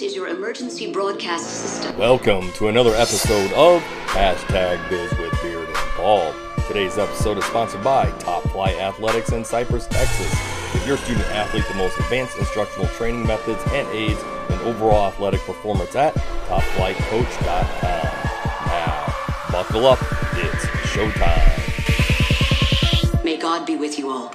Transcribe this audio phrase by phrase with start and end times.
[0.00, 1.94] This is your emergency broadcast system.
[1.98, 6.34] Welcome to another episode of Hashtag Biz with Beard and Bald.
[6.66, 10.34] Today's episode is sponsored by Top Flight Athletics in Cypress, Texas.
[10.72, 15.42] Give your student athlete the most advanced instructional training methods and aids in overall athletic
[15.42, 18.08] performance at topflightcoach.com.
[18.68, 19.14] Now,
[19.52, 19.98] buckle up,
[20.32, 21.58] it's showtime.
[23.22, 24.32] May God be with you all.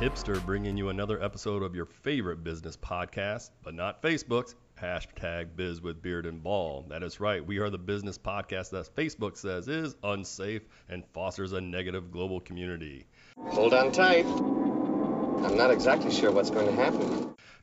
[0.00, 5.80] Hipster bringing you another episode of your favorite business podcast, but not Facebook's hashtag Biz
[5.80, 6.84] with Beard and Ball.
[6.90, 7.44] That is right.
[7.44, 12.40] We are the business podcast that Facebook says is unsafe and fosters a negative global
[12.40, 13.06] community.
[13.46, 14.26] Hold on tight.
[15.42, 17.08] I'm not exactly sure what's going to happen.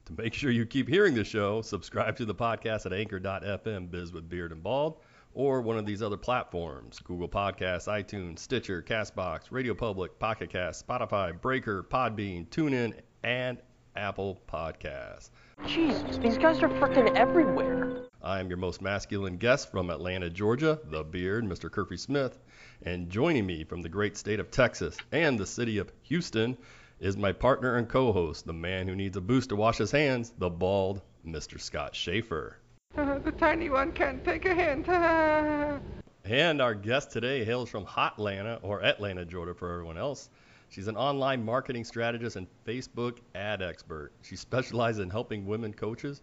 [0.05, 4.11] To make sure you keep hearing the show, subscribe to the podcast at anchor.fm Biz
[4.11, 4.97] with Beard and Bald
[5.33, 10.87] or one of these other platforms Google Podcasts, iTunes, Stitcher, Castbox, Radio Public, Pocket Cast,
[10.87, 13.57] Spotify, Breaker, Podbean, TuneIn, and
[13.95, 15.29] Apple Podcasts.
[15.65, 18.05] Jesus, these guys are freaking everywhere.
[18.21, 21.69] I am your most masculine guest from Atlanta, Georgia, the beard, Mr.
[21.69, 22.39] Curfy Smith.
[22.83, 26.57] And joining me from the great state of Texas and the city of Houston
[26.99, 29.91] is my partner and co host, the man who needs a boost to wash his
[29.91, 31.59] hands, the bald Mr.
[31.59, 32.57] Scott Schaefer.
[32.95, 34.87] Uh, the tiny one can't take a hint.
[34.87, 35.79] Uh.
[36.25, 40.29] And our guest today hails from Hotlanta or Atlanta, Georgia for everyone else.
[40.69, 44.11] She's an online marketing strategist and Facebook ad expert.
[44.21, 46.21] She specializes in helping women coaches,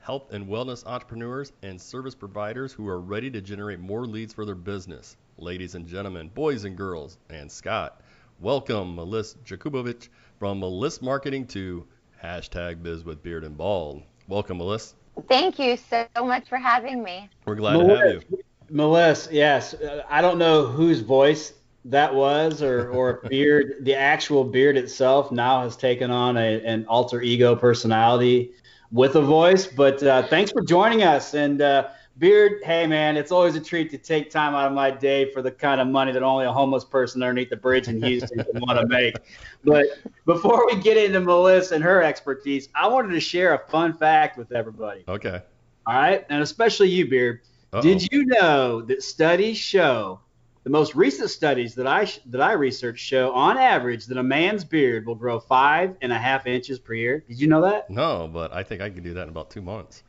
[0.00, 4.44] health and wellness entrepreneurs, and service providers who are ready to generate more leads for
[4.44, 5.16] their business.
[5.36, 8.00] Ladies and gentlemen, boys and girls, and Scott,
[8.40, 10.08] welcome Melissa Jakubovich
[10.40, 11.86] from Melissa Marketing to
[12.22, 14.02] hashtag Biz with Beard and Bald.
[14.26, 14.96] Welcome, Melissa.
[15.26, 17.28] Thank you so much for having me.
[17.44, 18.38] We're glad to have you.
[18.70, 19.74] Melissa, yes.
[19.74, 21.54] Uh, I don't know whose voice
[21.86, 26.84] that was, or or beard, the actual beard itself now has taken on a, an
[26.86, 28.52] alter ego personality
[28.92, 29.66] with a voice.
[29.66, 31.34] But uh, thanks for joining us.
[31.34, 34.90] And uh, Beard, hey man, it's always a treat to take time out of my
[34.90, 38.02] day for the kind of money that only a homeless person underneath the bridge in
[38.02, 39.16] Houston can want to make.
[39.64, 39.86] But
[40.26, 44.36] before we get into Melissa and her expertise, I wanted to share a fun fact
[44.36, 45.04] with everybody.
[45.06, 45.40] Okay.
[45.86, 47.40] All right, and especially you, Beard.
[47.72, 47.82] Uh-oh.
[47.82, 50.20] Did you know that studies show
[50.64, 54.64] the most recent studies that I that I researched show on average that a man's
[54.64, 57.24] beard will grow five and a half inches per year?
[57.28, 57.88] Did you know that?
[57.88, 60.02] No, but I think I can do that in about two months.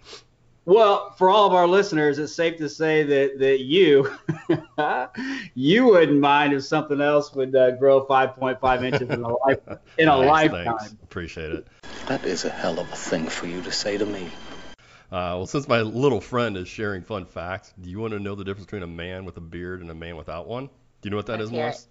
[0.69, 4.15] Well, for all of our listeners, it's safe to say that that you
[5.55, 9.57] you wouldn't mind if something else would uh, grow 5.5 inches in a life
[9.97, 10.77] in a Nice, lifetime.
[10.77, 10.91] thanks.
[11.01, 11.67] Appreciate it.
[12.05, 14.29] That is a hell of a thing for you to say to me.
[15.11, 18.35] Uh, well, since my little friend is sharing fun facts, do you want to know
[18.35, 20.67] the difference between a man with a beard and a man without one?
[20.67, 21.87] Do you know what that is, Let's hear Morris?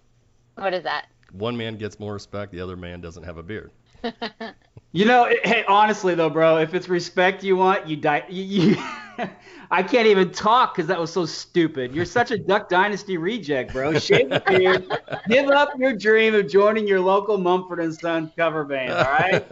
[0.55, 1.07] What is that?
[1.33, 3.71] One man gets more respect, the other man doesn't have a beard.
[4.91, 8.25] You know, it- hey, honestly though, bro, if it's respect you want, you die.
[8.29, 8.75] You, you,
[9.71, 11.93] I can't even talk because that was so stupid.
[11.93, 13.93] You're such a Duck Dynasty reject, bro.
[13.93, 14.83] Shave your beard,
[15.27, 18.99] give up your dream of joining your local Mumford and Son cover band.
[18.99, 19.45] All right.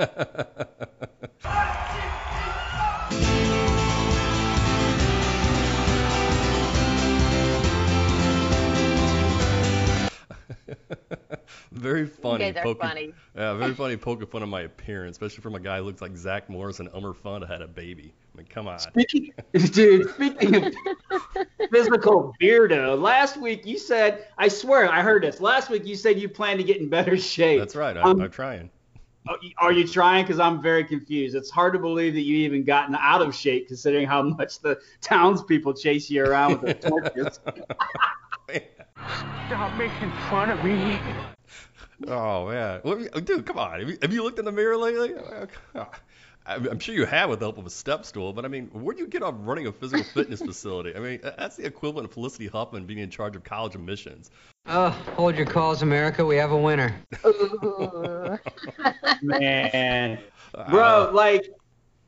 [11.71, 12.47] very funny.
[12.47, 13.13] You guys are poking, funny.
[13.35, 16.15] Yeah, very funny poking fun of my appearance, especially from a guy who looks like
[16.15, 18.13] Zach Morris and Elmer Fudd had a baby.
[18.33, 18.79] I mean, come on.
[18.79, 20.73] Speaking, dude, speaking of
[21.71, 25.39] physical beardo, last week you said, I swear I heard this.
[25.39, 27.59] Last week you said you plan to get in better shape.
[27.59, 27.97] That's right.
[27.97, 28.69] I, Um, I'm trying.
[29.57, 30.23] Are you trying?
[30.23, 31.35] Because I'm very confused.
[31.35, 34.79] It's hard to believe that you even gotten out of shape, considering how much the
[35.01, 37.39] townspeople chase you around with their torches.
[39.47, 40.99] Stop making fun of me.
[42.07, 43.79] Oh man, What have you- dude, come on.
[44.01, 45.15] Have you, looked in the mirror lately?
[46.45, 48.67] I'm I'm sure you have with the help of a step stool, but I mean,
[48.71, 50.95] where do you get off running a physical fitness facility?
[50.95, 54.31] I mean, that's the equivalent of Felicity Huffman being in charge of college admissions.
[54.67, 56.25] Oh, hold your calls, America.
[56.25, 56.95] We have a winner.
[57.25, 58.37] Ooh.
[59.21, 60.19] Man,
[60.53, 61.49] Uh, bro, like,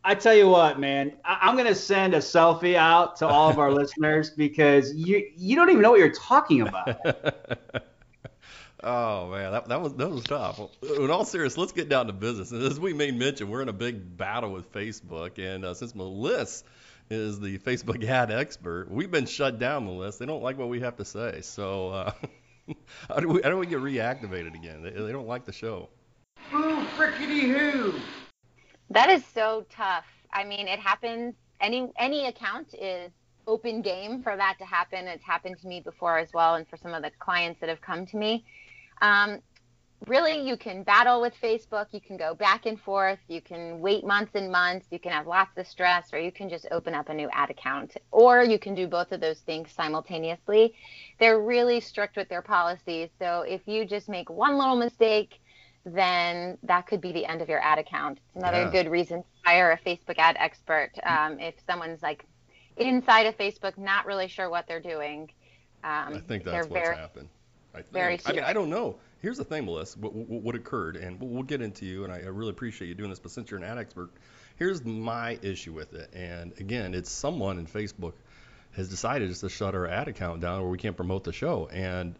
[0.03, 3.59] I tell you what, man, I- I'm gonna send a selfie out to all of
[3.59, 6.99] our listeners because you you don't even know what you're talking about.
[8.83, 10.59] oh man, that, that was that was tough.
[10.59, 10.71] Well,
[11.03, 12.51] in all seriousness, let's get down to business.
[12.51, 15.93] And as we may mention, we're in a big battle with Facebook, and uh, since
[15.93, 16.63] Melissa
[17.09, 20.19] is the Facebook ad expert, we've been shut down, Melissa.
[20.19, 22.11] They don't like what we have to say, so uh,
[23.09, 24.81] how do we how do we get reactivated again?
[24.81, 25.89] They, they don't like the show.
[26.51, 27.93] Boo frickety who.
[28.89, 30.06] That is so tough.
[30.31, 31.36] I mean, it happens.
[31.62, 33.12] Any any account is
[33.47, 35.07] open game for that to happen.
[35.07, 37.81] It's happened to me before as well, and for some of the clients that have
[37.81, 38.45] come to me.
[39.01, 39.41] Um,
[40.07, 41.88] really, you can battle with Facebook.
[41.91, 43.19] You can go back and forth.
[43.27, 44.88] You can wait months and months.
[44.92, 47.50] You can have lots of stress, or you can just open up a new ad
[47.50, 47.97] account.
[48.12, 50.75] Or you can do both of those things simultaneously.
[51.19, 53.09] They're really strict with their policies.
[53.19, 55.42] So if you just make one little mistake,
[55.85, 58.19] then that could be the end of your ad account.
[58.27, 58.71] It's another Yeah.
[58.71, 60.91] good reason to hire a Facebook ad expert.
[61.03, 62.25] Um, if someone's like
[62.77, 65.31] inside of Facebook, not really sure what they're doing.
[65.83, 67.29] Um, I think that's what's very, happened.
[67.73, 67.93] I think.
[67.93, 68.43] very I mean.
[68.43, 68.97] I don't know.
[69.21, 69.99] Here's the thing, Melissa.
[69.99, 72.87] What, what, what occurred, and we'll, we'll get into you, and I, I really appreciate
[72.87, 73.19] you doing this.
[73.19, 74.11] But since you're an ad expert,
[74.57, 76.09] here's my issue with it.
[76.13, 78.13] And again, it's someone in Facebook
[78.73, 81.67] has decided just to shut our ad account down, where we can't promote the show,
[81.67, 82.15] and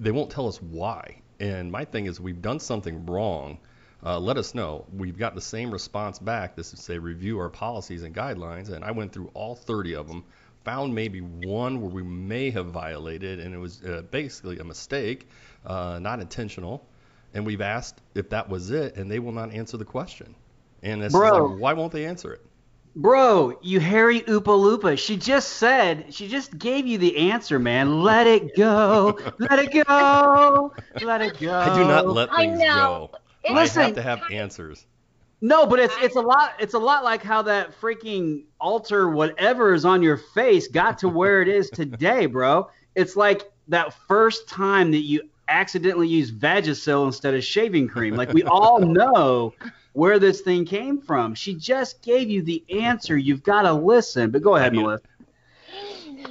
[0.00, 1.20] they won't tell us why.
[1.44, 3.58] And my thing is, we've done something wrong.
[4.02, 4.86] Uh, let us know.
[4.90, 6.56] We've got the same response back.
[6.56, 10.08] This is say review our policies and guidelines, and I went through all 30 of
[10.08, 10.24] them,
[10.64, 15.28] found maybe one where we may have violated, and it was uh, basically a mistake,
[15.66, 16.86] uh, not intentional.
[17.34, 20.34] And we've asked if that was it, and they will not answer the question.
[20.82, 21.46] And it's Bro.
[21.46, 22.40] like, why won't they answer it?
[22.96, 24.96] Bro, you hairy Oompa Loompa.
[24.96, 28.02] She just said, she just gave you the answer, man.
[28.02, 29.18] Let it go.
[29.38, 30.72] Let it go.
[31.02, 31.58] Let it go.
[31.58, 33.10] I do not let I things know.
[33.12, 33.18] go.
[33.42, 33.82] It's I Listen.
[33.82, 34.86] have to have answers.
[35.40, 39.74] No, but it's it's a lot it's a lot like how that freaking altar whatever
[39.74, 42.70] is on your face got to where it is today, bro.
[42.94, 48.14] It's like that first time that you accidentally used Vagisil instead of shaving cream.
[48.14, 49.52] Like we all know
[49.94, 51.34] where this thing came from.
[51.34, 53.16] She just gave you the answer.
[53.16, 54.30] You've got to listen.
[54.30, 55.04] But go ahead, I mean- Melissa.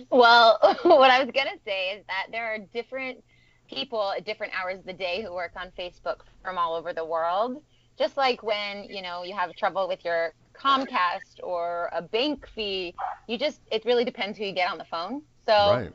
[0.10, 3.24] Well, what I was going to say is that there are different
[3.70, 7.04] people at different hours of the day who work on Facebook from all over the
[7.06, 7.62] world.
[7.98, 12.94] Just like when, you know, you have trouble with your Comcast or a bank fee,
[13.28, 15.22] you just, it really depends who you get on the phone.
[15.46, 15.92] So Right.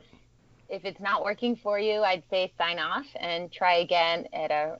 [0.69, 4.77] if it's not working for you, I'd say sign off and try again at a,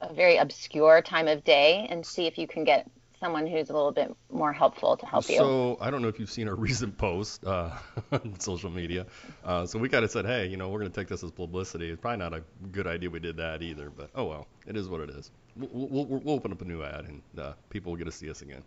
[0.00, 2.88] a very obscure time of day and see if you can get
[3.20, 5.36] someone who's a little bit more helpful to help you.
[5.36, 7.70] So I don't know if you've seen our recent post uh,
[8.12, 9.06] on social media.
[9.44, 11.30] Uh, so we kind of said, hey, you know, we're going to take this as
[11.30, 11.90] publicity.
[11.90, 12.42] It's probably not a
[12.72, 15.30] good idea we did that either, but oh well, it is what it is.
[15.56, 18.30] We'll, we'll, we'll open up a new ad and uh, people will get to see
[18.30, 18.62] us again.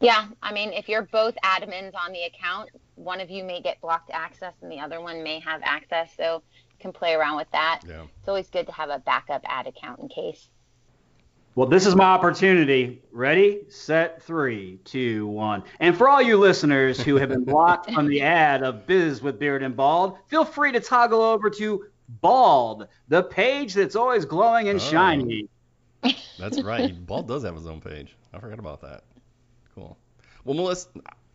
[0.00, 3.82] Yeah, I mean, if you're both admins on the account, one of you may get
[3.82, 6.10] blocked access and the other one may have access.
[6.16, 7.82] So you can play around with that.
[7.86, 8.04] Yeah.
[8.18, 10.48] It's always good to have a backup ad account in case.
[11.56, 13.02] Well, this is my opportunity.
[13.10, 15.64] Ready, set, three, two, one.
[15.80, 19.38] And for all you listeners who have been blocked from the ad of Biz with
[19.38, 24.68] Beard and Bald, feel free to toggle over to Bald, the page that's always glowing
[24.68, 24.82] and Oh.
[24.82, 25.48] shiny.
[26.38, 26.94] That's right.
[27.06, 28.16] Bald does have his own page.
[28.32, 29.02] I forgot about that.
[29.74, 29.98] Cool.
[30.44, 30.88] Well, Melissa,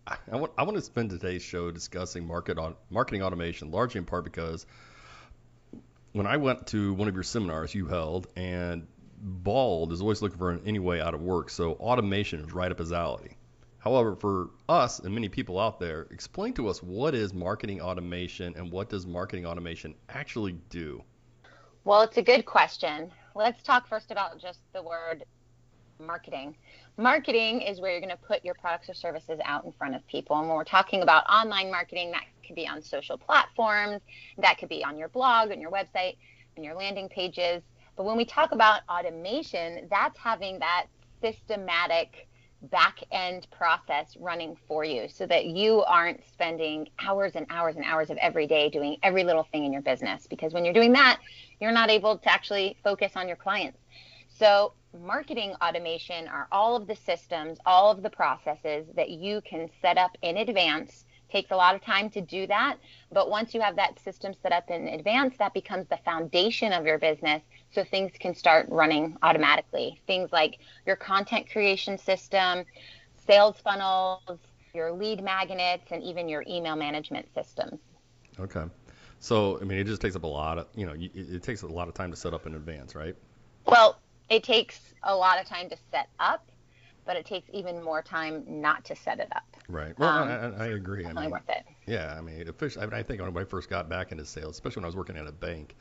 [0.08, 4.00] I, I want I want to spend today's show discussing market on, marketing automation, largely
[4.00, 4.66] in part because
[6.14, 8.88] when I went to one of your seminars you held, and
[9.28, 12.72] Bald is always looking for an any way out of work, so automation is right
[12.72, 13.36] up his alley.
[13.80, 18.54] However, for us and many people out there, explain to us what is marketing automation
[18.56, 21.04] and what does marketing automation actually do?
[21.86, 23.12] Well, it's a good question.
[23.34, 25.26] Let's talk first about just the word
[26.00, 26.56] marketing.
[26.98, 30.06] Marketing is where you're going to put your products or services out in front of
[30.08, 30.38] people.
[30.38, 34.02] And when we're talking about online marketing, that could be on social platforms,
[34.38, 36.18] that could be on your blog, on your website,
[36.58, 37.64] on your landing pages.
[37.96, 40.88] But when we talk about automation, that's having that
[41.22, 42.28] systematic
[42.72, 47.86] back end process running for you so that you aren't spending hours and hours and
[47.86, 50.28] hours of every day doing every little thing in your business.
[50.28, 51.20] Because when you're doing that,
[51.60, 53.80] you're not able to actually focus on your clients.
[54.28, 54.74] So,
[55.04, 59.98] marketing automation are all of the systems, all of the processes that you can set
[59.98, 61.06] up in advance.
[61.36, 62.78] Takes a lot of time to do that,
[63.12, 66.86] but once you have that system set up in advance, that becomes the foundation of
[66.86, 70.00] your business so things can start running automatically.
[70.08, 72.64] Things like your content creation system,
[73.28, 74.40] sales funnels,
[74.74, 77.82] your lead magnets, and even your email management systems.
[78.40, 78.64] Okay.
[79.20, 81.64] So, I mean, it just takes up a lot of, you know, it, it takes
[81.64, 83.18] a lot of time to set up in advance, right?
[83.66, 84.00] Well,
[84.30, 86.50] it takes a lot of time to set up,
[87.06, 89.44] but it takes even more time not to set it up.
[89.70, 89.98] Right.
[89.98, 91.00] Well, Um, I, I, I agree.
[91.02, 91.64] I Definitely mean, worth it.
[91.88, 94.56] yeah, I mean, officially, I, mean, I think when I first got back into sales,
[94.56, 95.76] especially when I was working at a bank,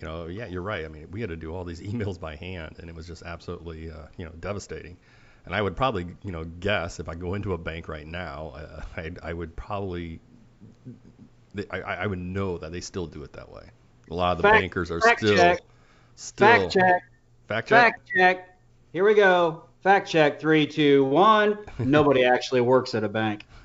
[0.00, 0.84] you know, yeah, you're right.
[0.84, 3.22] I mean, we had to do all these emails by hand, and it was just
[3.24, 4.96] absolutely, uh, you know, devastating.
[5.46, 8.52] And I would probably, you know, guess if I go into a bank right now,
[8.54, 10.20] uh, I, I would probably,
[11.70, 13.64] I, I I would know that they still do it that way.
[14.10, 15.60] A lot of the Fact- bankers are fact still, check.
[16.16, 17.02] still Fact check.
[17.46, 17.94] Fact check.
[17.94, 18.58] Fact check.
[18.92, 19.64] Here we go.
[19.82, 20.40] Fact check.
[20.40, 21.58] Three, two, one.
[21.78, 23.46] Nobody actually works at a bank.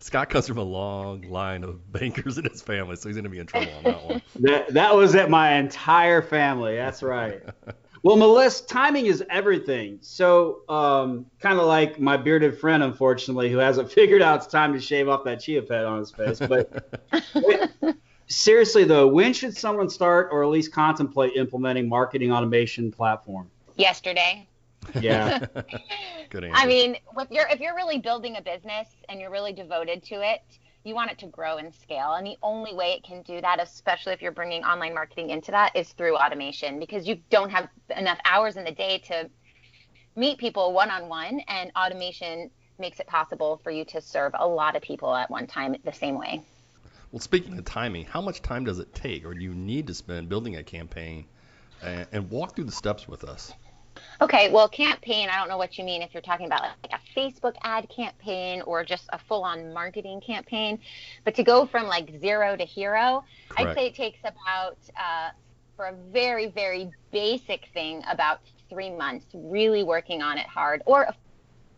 [0.00, 3.30] Scott comes from a long line of bankers in his family, so he's going to
[3.30, 4.22] be in trouble on that one.
[4.40, 6.74] That that was at my entire family.
[6.74, 7.40] That's right.
[8.02, 9.98] Well, Melissa, timing is everything.
[10.00, 14.72] So, um, kind of like my bearded friend, unfortunately, who hasn't figured out it's time
[14.72, 16.40] to shave off that chia pet on his face.
[16.40, 17.00] But
[18.26, 23.51] seriously, though, when should someone start or at least contemplate implementing marketing automation platform?
[23.76, 24.46] Yesterday.
[25.00, 25.38] Yeah.
[26.30, 26.56] Good answer.
[26.56, 30.14] I mean, if you're if you're really building a business and you're really devoted to
[30.16, 30.42] it,
[30.84, 32.14] you want it to grow and scale.
[32.14, 35.50] And the only way it can do that, especially if you're bringing online marketing into
[35.52, 39.30] that, is through automation because you don't have enough hours in the day to
[40.16, 41.40] meet people one on one.
[41.48, 45.46] And automation makes it possible for you to serve a lot of people at one
[45.46, 46.42] time the same way.
[47.12, 49.94] Well, speaking of timing, how much time does it take or do you need to
[49.94, 51.26] spend building a campaign?
[51.82, 53.52] And, and walk through the steps with us.
[54.20, 57.18] Okay, well, campaign, I don't know what you mean if you're talking about like a
[57.18, 60.78] Facebook ad campaign or just a full on marketing campaign.
[61.24, 63.24] But to go from like zero to hero,
[63.56, 65.30] I'd say it takes about, uh,
[65.76, 70.82] for a very, very basic thing, about three months really working on it hard.
[70.86, 71.14] Or, of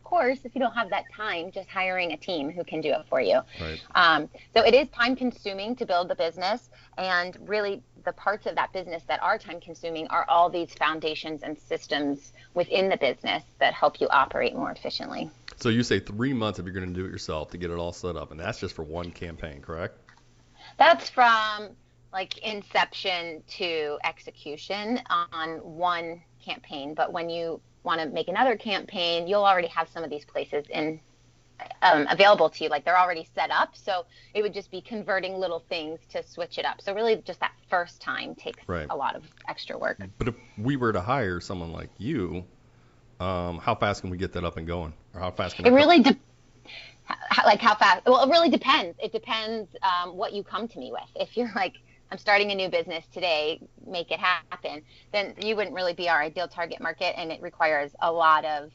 [0.03, 3.05] course, if you don't have that time, just hiring a team who can do it
[3.09, 3.41] for you.
[3.61, 3.81] Right.
[3.95, 8.55] Um, so it is time consuming to build the business, and really the parts of
[8.55, 13.43] that business that are time consuming are all these foundations and systems within the business
[13.59, 15.31] that help you operate more efficiently.
[15.57, 17.79] So you say three months if you're going to do it yourself to get it
[17.79, 19.99] all set up, and that's just for one campaign, correct?
[20.79, 21.71] That's from
[22.13, 29.27] like inception to execution on one campaign, but when you want to make another campaign,
[29.27, 31.01] you'll already have some of these places in
[31.83, 32.71] um, available to you.
[32.71, 33.77] Like they're already set up.
[33.77, 36.81] So it would just be converting little things to switch it up.
[36.81, 38.87] So really just that first time takes Right.
[38.91, 39.99] a lot of extra work.
[40.19, 42.45] But if we were to hire someone like you,
[43.21, 45.71] um, how fast can we get that up and going, or how fast can It
[45.71, 46.11] really de-
[47.11, 48.05] h- like how fast.
[48.07, 48.99] Well, it really depends.
[49.03, 51.09] It depends um, what you come to me with.
[51.15, 51.75] If you're like,
[52.11, 54.83] I'm starting a new business today, make it happen,
[55.13, 58.71] then you wouldn't really be our ideal target market, and it requires a lot of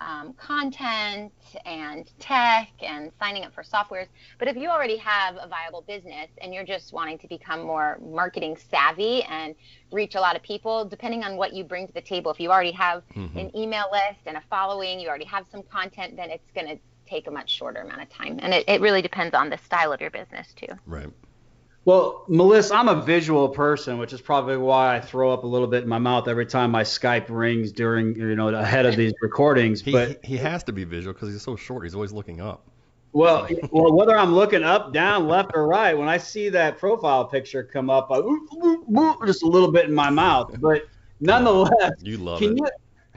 [0.00, 1.32] um, content
[1.66, 4.06] and tech and signing up for softwares.
[4.38, 7.98] But if you already have a viable business and you're just wanting to become more
[8.02, 9.54] marketing savvy and
[9.92, 12.50] reach a lot of people, depending on what you bring to the table, if you
[12.50, 13.36] already have Mhm.
[13.36, 16.78] an email list and a following, you already have some content, then it's going to
[17.06, 18.38] take a much shorter amount of time.
[18.40, 20.68] And it, it really depends on the style of your business too.
[20.86, 21.08] Right.
[21.86, 25.66] Well, Melissa, I'm a visual person, which is probably why I throw up a little
[25.66, 29.14] bit in my mouth every time my Skype rings during, you know, ahead of these
[29.22, 29.80] recordings.
[29.80, 31.84] He, but he has to be visual because he's so short.
[31.84, 32.66] He's always looking up.
[33.12, 37.24] well, well, whether I'm looking up, down, left, or right, when I see that profile
[37.24, 40.54] picture come up, I "Ooh, ooh, ooh," just a little bit in my mouth.
[40.60, 40.82] But
[41.18, 42.72] nonetheless, You love can it.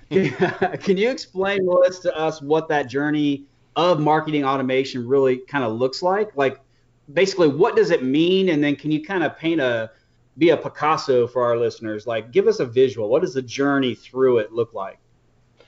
[0.10, 0.32] you
[0.77, 3.43] can you explain, Melissa, to us what that journey
[3.75, 6.36] of marketing automation really kind of looks like?
[6.38, 6.60] Like,
[7.12, 8.50] basically, what does it mean?
[8.50, 9.92] And then can you kind of paint a
[10.38, 12.08] be a Picasso for our listeners?
[12.08, 13.10] Like, give us a visual.
[13.10, 15.00] What does the journey through it look like?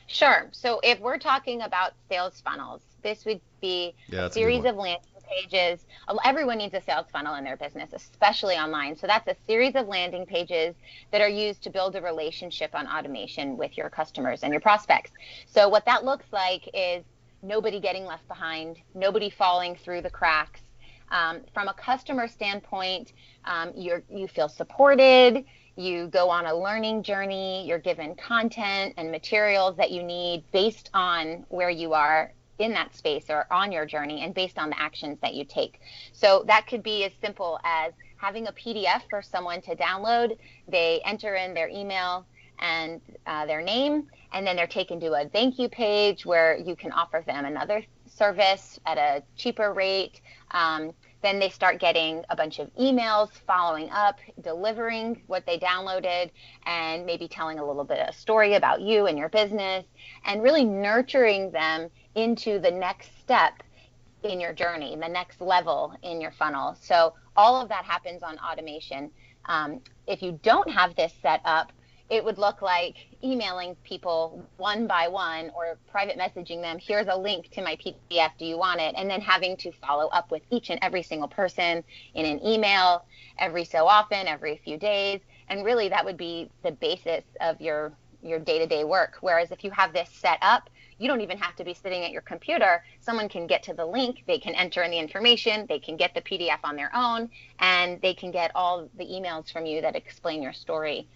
[0.08, 0.50] Sure.
[0.52, 4.66] So if we're talking about sales funnels, this would be Yeah, a that's a series
[4.66, 5.86] of landing pages.
[6.24, 8.96] Everyone needs a sales funnel in their business, especially online.
[8.96, 10.76] So that's a series of landing pages
[11.12, 15.12] that are used to build a relationship on automation with your customers and your prospects.
[15.48, 17.04] So what that looks like is
[17.42, 20.62] nobody getting left behind, nobody falling through the cracks.
[21.12, 23.14] Um, from a customer standpoint,
[23.46, 25.46] um, you're, you feel supported.
[25.76, 27.68] You go on a learning journey.
[27.68, 32.96] You're given content and materials that you need based on where you are in that
[32.96, 35.82] space or on your journey and based on the actions that you take.
[36.14, 40.38] So that could be as simple as having a PDF for someone to download.
[40.68, 42.26] They enter in their email
[42.60, 46.76] and uh, their name, and then they're taken to a thank you page where you
[46.76, 50.22] can offer them another service at a cheaper rate.
[50.56, 56.32] Um, then they start getting a bunch of emails following up, delivering what they downloaded,
[56.66, 59.86] and maybe telling a little bit of a story about you and your business,
[60.24, 63.64] and really nurturing them into the next step
[64.24, 66.78] in your journey, the next level in your funnel.
[66.80, 69.12] So all of that happens on automation.
[69.46, 71.74] Um, if you don't have this set up,
[72.10, 77.18] it would look like emailing people one by one or private messaging them, here's a
[77.18, 78.94] link to my PDF, do you want it?
[78.96, 81.84] And then having to follow up with each and every single person
[82.14, 83.06] in an email
[83.40, 85.22] every so often, every few days.
[85.50, 89.18] And really that would be the basis of your your day-to-day work.
[89.22, 92.12] Whereas if you have this set up, you don't even have to be sitting at
[92.12, 92.84] your computer.
[93.00, 96.16] Someone can get to the link, they can enter in the information, they can get
[96.16, 99.96] the PDF on their own, and they can get all the emails from you that
[99.96, 101.08] explain your story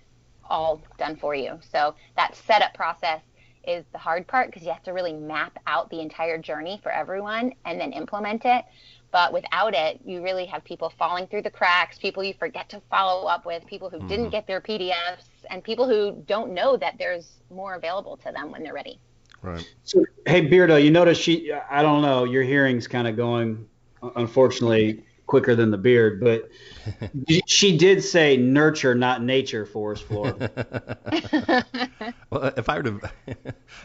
[0.50, 1.60] all done for you.
[1.72, 3.22] So that setup process
[3.68, 6.92] is the hard part because you have to really map out the entire journey for
[6.92, 8.66] everyone and then implement it.
[9.12, 12.82] But without it, you really have people falling through the cracks, people you forget to
[12.92, 14.08] follow up with, people who mm-hmm.
[14.08, 18.52] didn't get their PDFs, and people who don't know that there's more available to them
[18.52, 19.00] when they're ready.
[19.42, 19.68] Right.
[19.84, 23.68] So, hey, Beardo, you notice she, I don't know, your hearing's kind of going,
[24.16, 26.50] unfortunately, quicker than the beard, but
[27.46, 30.36] she did say nurture, not nature, Forest Floor.
[32.32, 33.00] well, if I were to,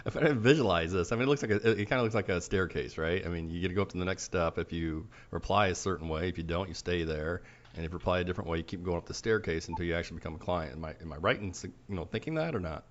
[0.07, 2.05] if I were to visualize this, I mean, it looks like a, it kind of
[2.05, 3.25] looks like a staircase, right?
[3.25, 4.59] I mean, you get to go up to the next step.
[4.59, 7.43] If you reply a certain way, if you don't, you stay there.
[7.77, 9.95] And if you reply a different way, you keep going up the staircase until you
[9.95, 10.77] actually become a client.
[10.77, 11.53] Am I, am I right in,
[11.89, 12.85] you know, thinking that or not?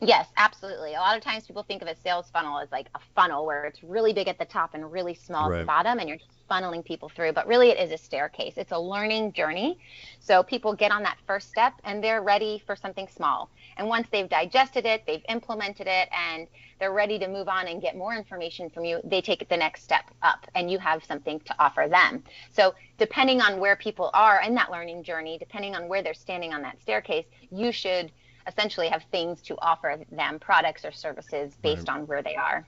[0.00, 0.94] Yes, absolutely.
[0.94, 3.64] A lot of times people think of a sales funnel as like a funnel where
[3.64, 5.58] it's really big at the top and really small right.
[5.58, 8.54] at the bottom and you're just funneling people through, but really it is a staircase.
[8.56, 9.78] It's a learning journey.
[10.20, 13.50] So people get on that first step and they're ready for something small.
[13.76, 16.46] And once they've digested it, they've implemented it and
[16.78, 19.82] they're ready to move on and get more information from you, they take the next
[19.82, 22.22] step up and you have something to offer them.
[22.52, 26.52] So depending on where people are in that learning journey, depending on where they're standing
[26.52, 28.12] on that staircase, you should
[28.46, 31.96] essentially have things to offer them, products or services based right.
[31.96, 32.66] on where they are.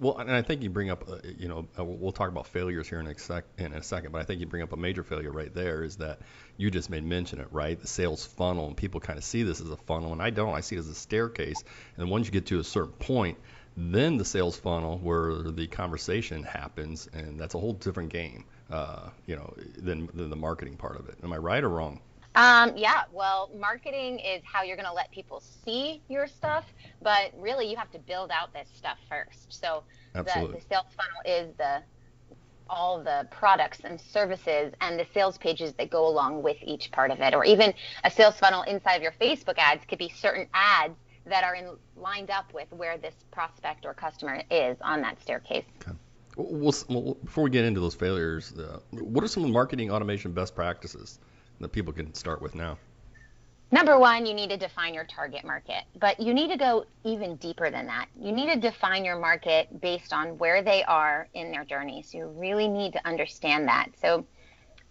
[0.00, 2.88] Well, and I think you bring up, uh, you know, uh, we'll talk about failures
[2.88, 5.02] here in a, sec- in a second, but I think you bring up a major
[5.02, 6.20] failure right there is that
[6.56, 7.78] you just made mention it, right?
[7.78, 10.54] The sales funnel, and people kind of see this as a funnel, and I don't.
[10.54, 11.62] I see it as a staircase,
[11.98, 13.36] and once you get to a certain point,
[13.76, 19.10] then the sales funnel where the conversation happens, and that's a whole different game, uh,
[19.26, 21.16] you know, than, than the marketing part of it.
[21.22, 22.00] Am I right or wrong?
[22.34, 26.64] Um, yeah, well, marketing is how you're going to let people see your stuff,
[27.02, 29.52] but really you have to build out this stuff first.
[29.52, 29.82] So
[30.14, 31.82] the, the, sales funnel is the
[32.68, 37.10] all the products and services and the sales pages that go along with each part
[37.10, 40.46] of it, or even a sales funnel inside of your Facebook ads could be certain
[40.54, 40.94] ads
[41.26, 45.64] that are in, lined up with where this prospect or customer is on that staircase.
[45.82, 45.96] Okay.
[46.36, 49.90] Well, well, before we get into those failures, uh, what are some of the marketing
[49.90, 51.18] automation best practices?
[51.60, 52.78] That people can start with now?
[53.72, 57.36] Number one, you need to define your target market, but you need to go even
[57.36, 58.06] deeper than that.
[58.20, 62.02] You need to define your market based on where they are in their journey.
[62.02, 63.90] So you really need to understand that.
[64.02, 64.26] So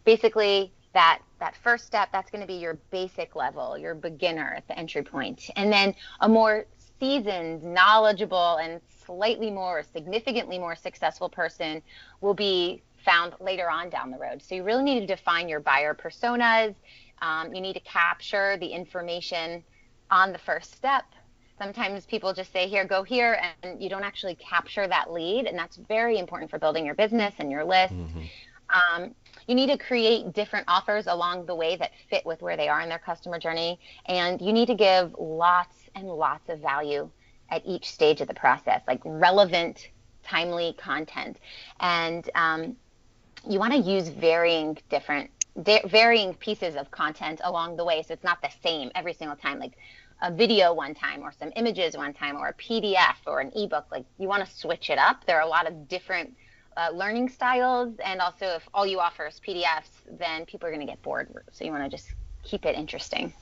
[0.06, 4.68] basically, that that first step that's going to be your basic level, your beginner at
[4.68, 6.66] the entry point, and then a more
[7.00, 11.82] seasoned, knowledgeable, and slightly more, or significantly more successful person
[12.22, 14.42] will be found later on down the road.
[14.42, 16.76] So you really need to define your buyer personas.
[17.22, 19.64] Um, you need to capture the information
[20.10, 21.04] on the first step.
[21.58, 25.46] Sometimes people just say, here, go here, and you don't actually capture that lead.
[25.46, 27.94] And that's very important for building your business and your list.
[27.94, 28.22] Mm-hmm.
[28.70, 29.16] Um,
[29.48, 32.82] you need to create different offers along the way that fit with where they are
[32.82, 33.80] in their customer journey.
[34.06, 37.10] And you need to give lots and lots of value
[37.50, 39.90] at each stage of the process, like relevant,
[40.24, 41.40] timely content.
[41.80, 42.76] And um,
[43.48, 45.30] you want to use varying different
[45.88, 49.60] varying pieces of content along the way so it's not the same every single time
[49.60, 49.74] like
[50.22, 53.86] a video one time or some images one time or a pdf or an ebook
[53.92, 55.26] like you want to switch it up.
[55.26, 56.36] There are a lot of different
[56.78, 60.86] uh, learning styles and also if all you offer is pdfs then people are going
[60.86, 63.34] to get bored so you want to just keep it interesting.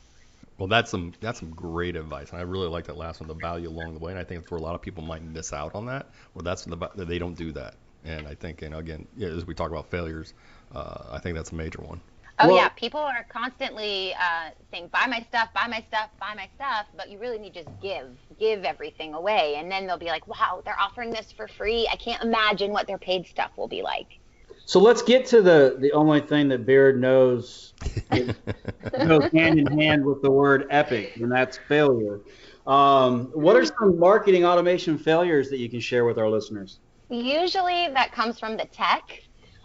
[0.58, 3.36] Well that's some that's some great advice and i really like that last one the
[3.36, 5.76] value along the way and i think for a lot of people might miss out
[5.76, 9.08] on that or that's the they don't do that and I think, you know, again,
[9.22, 10.34] as we talk about failures,
[10.74, 12.02] uh, I think that's a major one.
[12.40, 16.36] Oh well, yeah, people are constantly uh, saying, "Buy my stuff, buy my stuff, buy
[16.36, 19.98] my stuff," but you really need to just give, give everything away, and then they'll
[19.98, 21.90] be like, "Wow, they're offering this for free.
[21.92, 24.20] I can't imagine what their paid stuff will be like."
[24.66, 27.74] So let's get to the the only thing that Beard knows
[28.12, 32.20] goes hand in hand with the word epic, and that's failure.
[32.68, 36.80] Um, what are some marketing automation failures that you can share with our listeners?
[37.10, 39.04] Usually that comes from the tech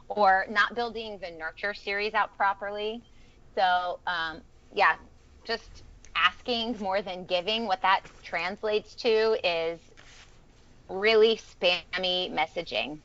[0.08, 3.02] or not building the nurture series out properly.
[3.56, 4.96] So, um, yeah,
[5.46, 5.82] just
[6.16, 7.66] asking more than giving.
[7.66, 9.80] What that translates to is
[10.88, 13.00] really spammy messaging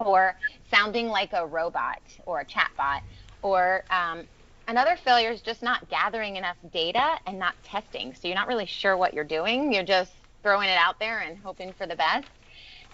[0.00, 0.36] or
[0.70, 3.00] sounding like a robot or a chatbot.
[3.42, 4.26] Or um,
[4.68, 8.14] another failure is just not gathering enough data and not testing.
[8.14, 9.72] So you're not really sure what you're doing.
[9.72, 12.28] You're just throwing it out there and hoping for the best.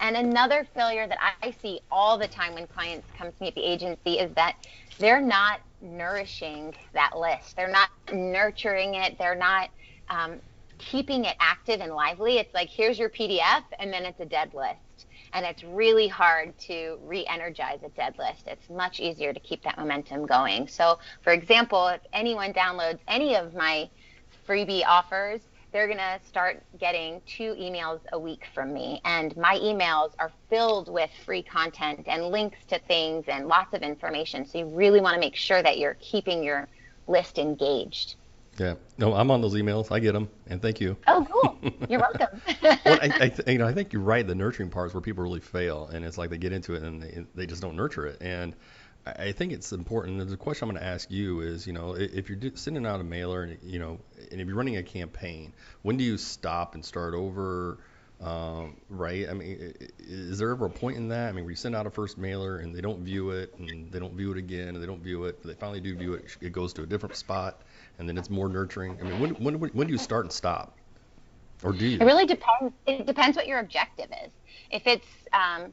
[0.00, 3.54] And another failure that I see all the time when clients come to me at
[3.54, 4.56] the agency is that
[4.98, 7.56] they're not nourishing that list.
[7.56, 9.18] They're not nurturing it.
[9.18, 9.70] They're not
[10.08, 10.40] um,
[10.78, 12.38] keeping it active and lively.
[12.38, 15.06] It's like, here's your PDF, and then it's a dead list.
[15.32, 18.44] And it's really hard to re energize a dead list.
[18.46, 20.66] It's much easier to keep that momentum going.
[20.68, 23.90] So, for example, if anyone downloads any of my
[24.48, 25.40] freebie offers,
[25.72, 29.00] they're going to start getting two emails a week from me.
[29.04, 33.82] And my emails are filled with free content and links to things and lots of
[33.82, 34.46] information.
[34.46, 36.68] So you really want to make sure that you're keeping your
[37.06, 38.16] list engaged.
[38.58, 38.74] Yeah.
[38.96, 39.92] No, I'm on those emails.
[39.92, 40.96] I get them, and thank you.
[41.06, 41.58] Oh, cool.
[41.88, 42.40] You're welcome.
[42.60, 44.26] well, I, I, th- you know, I think you're right.
[44.26, 46.82] The nurturing part is where people really fail, and it's like they get into it
[46.82, 48.18] and they, they just don't nurture it.
[48.20, 48.56] And
[49.18, 50.28] I, think it's important.
[50.28, 53.04] The question I'm going to ask you is, you know, if you're sending out a
[53.04, 53.98] mailer, and you know,
[54.30, 57.78] and if you're running a campaign, when do you stop and start over?
[58.20, 59.28] Um, right?
[59.28, 61.28] I mean, is there ever a point in that?
[61.28, 64.00] I mean, we send out a first mailer and they don't view it, and they
[64.00, 66.36] don't view it again, and they don't view it, but they finally do view it.
[66.40, 67.62] It goes to a different spot
[67.98, 68.98] and then it's more nurturing?
[69.00, 70.76] I mean, when when when do you start and stop,
[71.62, 71.98] or do you?
[71.98, 72.72] It really depends.
[72.86, 74.32] It depends what your objective is.
[74.70, 75.72] If it's um,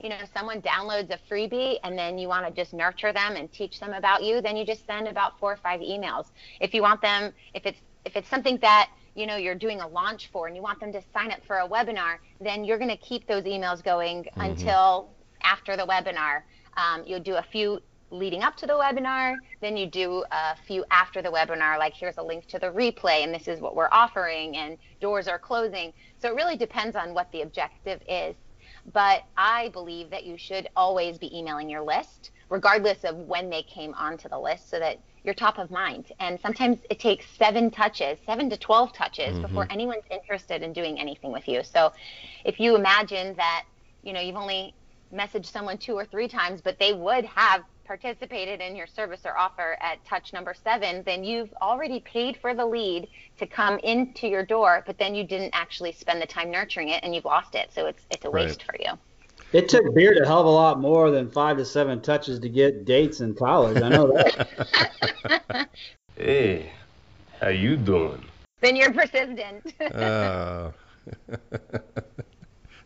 [0.00, 3.50] you know, someone downloads a freebie and then you want to just nurture them and
[3.52, 6.26] teach them about you, then you just send about four or five emails.
[6.60, 9.88] If you want them, if it's if it's something that you know you're doing a
[9.88, 12.90] launch for and you want them to sign up for a webinar, then you're going
[12.90, 14.40] to keep those emails going mm-hmm.
[14.42, 15.10] until
[15.42, 16.42] after the webinar.
[16.76, 17.80] Um, you'll do a few
[18.10, 19.34] leading up to the webinar.
[19.60, 23.24] Then you do a few after the webinar, like here's a link to the replay,
[23.24, 25.92] and this is what we're offering, and doors are closing.
[26.18, 28.36] So it really depends on what the objective is.
[28.92, 33.62] But I believe that you should always be emailing your list, regardless of when they
[33.62, 36.12] came onto the list, so that you're top of mind.
[36.20, 39.42] And sometimes it takes seven touches, seven to 12 touches mm-hmm.
[39.42, 41.62] before anyone's interested in doing anything with you.
[41.64, 41.92] So
[42.44, 43.64] if you imagine that,
[44.04, 44.72] you know, you've only
[45.12, 49.36] messaged someone two or three times, but they would have participated in your service or
[49.36, 54.26] offer at touch number seven, then you've already paid for the lead to come into
[54.28, 57.54] your door, but then you didn't actually spend the time nurturing it and you've lost
[57.54, 57.72] it.
[57.72, 58.46] So it's it's a right.
[58.46, 58.92] waste for you.
[59.52, 62.48] It took Beard a hell of a lot more than five to seven touches to
[62.48, 63.80] get dates in college.
[63.80, 65.68] I know that.
[66.16, 66.72] hey,
[67.40, 68.24] how you doing?
[68.60, 69.72] Then you're persistent.
[69.80, 70.72] uh,
[71.28, 71.82] that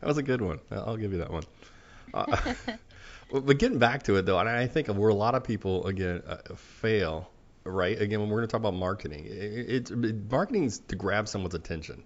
[0.02, 0.60] was a good one.
[0.70, 1.44] I'll give you that one.
[2.12, 2.54] Uh,
[3.32, 6.22] but getting back to it though, and I think where a lot of people again
[6.26, 7.30] uh, fail,
[7.64, 8.00] right?
[8.00, 11.54] Again, when we're going to talk about marketing, it's it, marketing is to grab someone's
[11.54, 12.02] attention,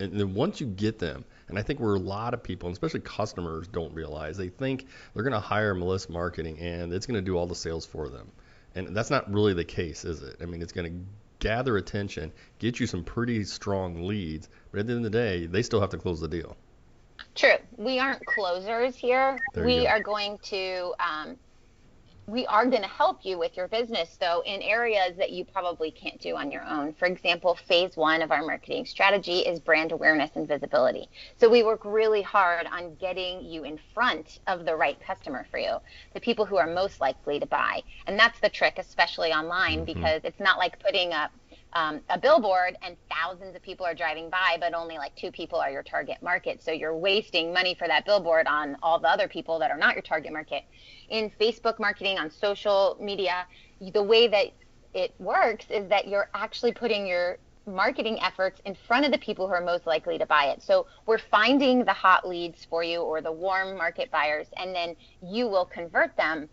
[0.00, 3.00] and then once you get them, and I think where a lot of people, especially
[3.00, 7.22] customers, don't realize they think they're going to hire Melissa Marketing and it's going to
[7.22, 8.30] do all the sales for them,
[8.74, 10.36] and that's not really the case, is it?
[10.40, 11.06] I mean, it's going to
[11.42, 15.46] gather attention, get you some pretty strong leads, but at the end of the day,
[15.46, 16.56] they still have to close the deal.
[17.34, 17.56] True.
[17.76, 19.38] We aren't closers here.
[19.56, 21.36] We are going to um,
[22.26, 25.90] we are going to help you with your business though in areas that you probably
[25.90, 26.94] can't do on your own.
[26.94, 31.08] For example, phase 1 of our marketing strategy is brand awareness and visibility.
[31.38, 35.58] So we work really hard on getting you in front of the right customer for
[35.58, 35.78] you,
[36.14, 37.82] the people who are most likely to buy.
[38.06, 39.92] And that's the trick especially online mm-hmm.
[39.92, 41.32] because it's not like putting up
[41.74, 45.58] um, a billboard and thousands of people are driving by, but only like two people
[45.58, 46.62] are your target market.
[46.62, 49.94] So you're wasting money for that billboard on all the other people that are not
[49.94, 50.64] your target market.
[51.08, 53.46] In Facebook marketing, on social media,
[53.92, 54.48] the way that
[54.94, 59.46] it works is that you're actually putting your marketing efforts in front of the people
[59.46, 60.62] who are most likely to buy it.
[60.62, 64.96] So we're finding the hot leads for you or the warm market buyers, and then
[65.22, 66.48] you will convert them.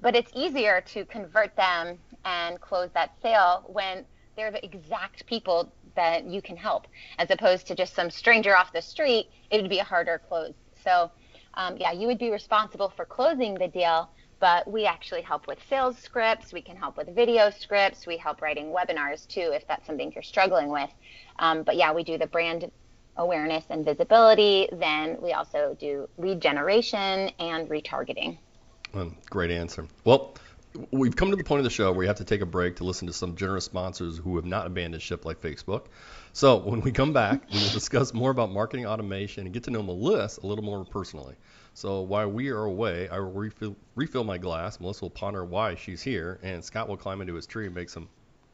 [0.00, 4.04] But it's easier to convert them and close that sale when
[4.40, 6.86] they're the exact people that you can help,
[7.18, 9.26] as opposed to just some stranger off the street.
[9.50, 10.54] It would be a harder close.
[10.82, 11.10] So,
[11.54, 15.58] um, yeah, you would be responsible for closing the deal, but we actually help with
[15.68, 16.54] sales scripts.
[16.54, 18.06] We can help with video scripts.
[18.06, 20.90] We help writing webinars too, if that's something you're struggling with.
[21.38, 22.70] Um, but yeah, we do the brand
[23.18, 24.70] awareness and visibility.
[24.72, 28.38] Then we also do lead generation and retargeting.
[28.94, 29.86] Um, great answer.
[30.04, 30.34] Well,
[30.90, 32.76] we've come to the point of the show where we have to take a break
[32.76, 35.86] to listen to some generous sponsors who have not abandoned ship like Facebook.
[36.32, 39.70] So when we come back, we will discuss more about marketing automation and get to
[39.70, 41.34] know Melissa a little more personally.
[41.74, 44.80] So while we are away, I will refill, refill my glass.
[44.80, 47.88] Melissa will ponder why she's here, and Scott will climb into his tree and make
[47.88, 48.08] some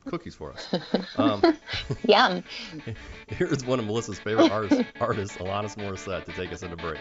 [0.07, 0.69] cookies for us.
[1.17, 1.43] Um,
[2.09, 2.45] Yum.
[3.29, 6.99] Here's one of Melissa's favorite artists, artists, Alanis Morissette, to take us into break.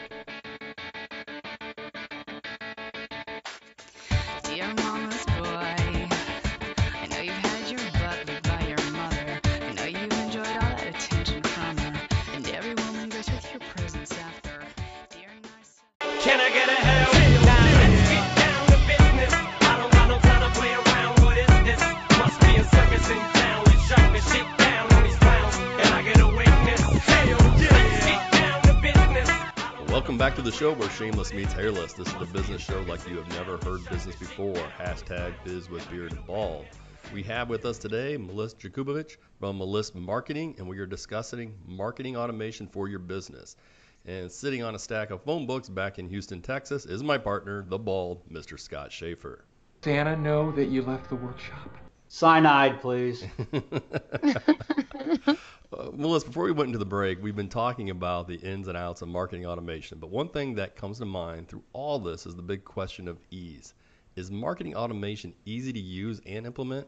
[30.56, 31.92] Show where shameless meets hairless.
[31.92, 34.56] This is a business show like you have never heard business before.
[34.80, 36.66] Hashtag biz with beard and bald.
[37.14, 42.16] We have with us today Melissa Jakubowicz from Melissa Marketing, and we are discussing marketing
[42.16, 43.58] automation for your business.
[44.06, 47.66] And sitting on a stack of phone books back in Houston, Texas, is my partner,
[47.68, 48.58] the bald Mr.
[48.58, 49.44] Scott Schaefer.
[49.82, 51.76] Santa know that you left the workshop.
[52.08, 53.26] Cyanide, please.
[55.74, 58.78] Uh, Melissa, before we went into the break, we've been talking about the ins and
[58.78, 60.00] outs of marketing automation.
[60.00, 63.18] But one thing that comes to mind through all this is the big question of
[63.32, 63.74] ease.
[64.16, 66.88] Is marketing automation easy to use and implement?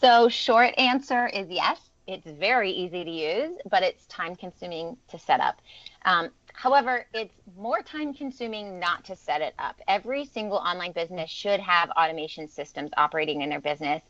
[0.00, 1.90] So, short answer is yes.
[2.06, 5.60] It's very easy to use, but it's time consuming to set up.
[6.04, 9.80] Um, However, it's more time consuming not to set it up.
[9.88, 14.02] Every single online business should have automation systems operating in their business.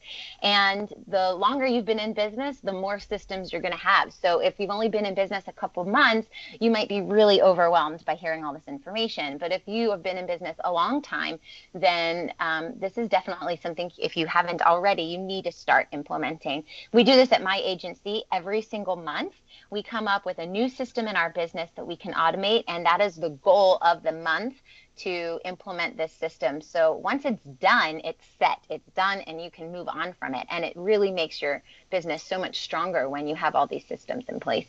[0.42, 4.12] And the longer you've been in business, the more systems you're going to have.
[4.12, 8.04] So if you've only been in business a couple months, you might be really overwhelmed
[8.04, 9.38] by hearing all this information.
[9.38, 11.38] But if you have been in business a long time,
[11.72, 16.64] then um, this is definitely something, if you haven't already, you need to start implementing.
[16.92, 19.34] We do this at my agency every single month
[19.70, 22.84] we come up with a new system in our business that we can automate, and
[22.86, 24.60] that is the goal of the month
[24.98, 26.60] to implement this system.
[26.60, 30.46] So once it's done, it's set, it's done, and you can move on from it.
[30.50, 34.24] And it really makes your business so much stronger when you have all these systems
[34.28, 34.66] in place.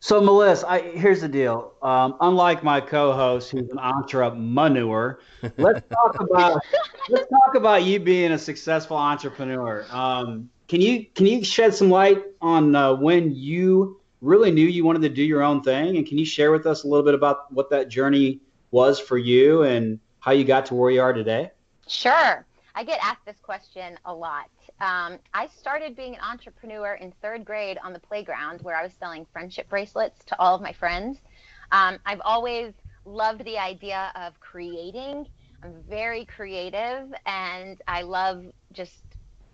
[0.00, 1.72] So, Melissa, I, here's the deal.
[1.82, 5.18] Um, unlike my co-host, who's an entrepreneur,
[5.56, 6.60] let's talk about
[7.08, 9.86] let's talk about you being a successful entrepreneur.
[9.90, 14.84] Um, can you can you shed some light on uh, when you really knew you
[14.84, 15.96] wanted to do your own thing.
[15.96, 19.18] And can you share with us a little bit about what that journey was for
[19.18, 21.50] you and how you got to where you are today?
[21.86, 22.44] Sure.
[22.74, 24.50] I get asked this question a lot.
[24.80, 28.92] Um, I started being an entrepreneur in third grade on the playground where I was
[28.98, 31.18] selling friendship bracelets to all of my friends.
[31.72, 32.74] Um, I've always
[33.06, 35.26] loved the idea of creating.
[35.62, 39.04] I'm very creative and I love just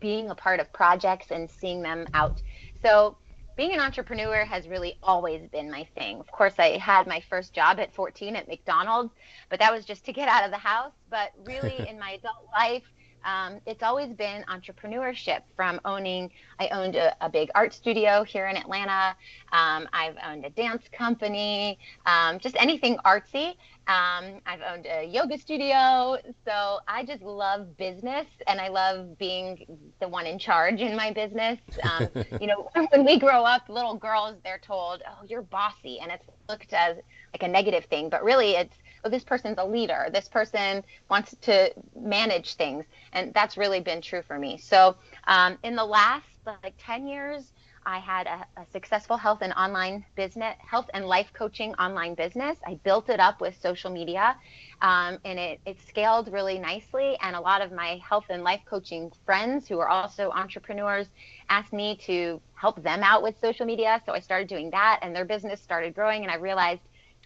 [0.01, 2.43] being a part of projects and seeing them out.
[2.83, 3.17] So
[3.57, 6.21] being an entrepreneur has really always been my thing.
[6.21, 9.13] Of course, I had my first job at 14 at McDonald's,
[9.51, 10.93] but that was just to get out of the house.
[11.11, 12.83] But really, in my adult life,
[13.25, 18.47] um, it's always been entrepreneurship from owning i owned a, a big art studio here
[18.47, 19.15] in atlanta.
[19.53, 23.55] Um, i've owned a dance company um, just anything artsy.
[23.89, 29.67] Um, I've owned a yoga studio, so I just love business and I love being
[30.01, 31.59] the one in charge in my business.
[31.83, 32.09] Um,
[32.41, 36.25] you know, when we grow up, little girls, they're told, "Oh, you're bossy," and it's
[36.49, 36.97] looked as
[37.35, 40.09] like a negative thing, but really, it's oh, this person's a leader.
[40.13, 44.59] This person wants to manage things, and that's really been true for me.
[44.59, 47.53] So, um, in the last like 10 years,
[47.85, 52.57] I had a, a, successful health and online business, health and life coaching online business.
[52.65, 54.37] I built it up with social media,
[54.83, 57.17] um, and it, it scaled really nicely.
[57.21, 61.09] And a lot of my health and life coaching friends who are also entrepreneurs
[61.49, 64.01] asked me to help them out with social media.
[64.07, 66.23] So I started doing that, and their business started growing.
[66.23, 66.83] And I realized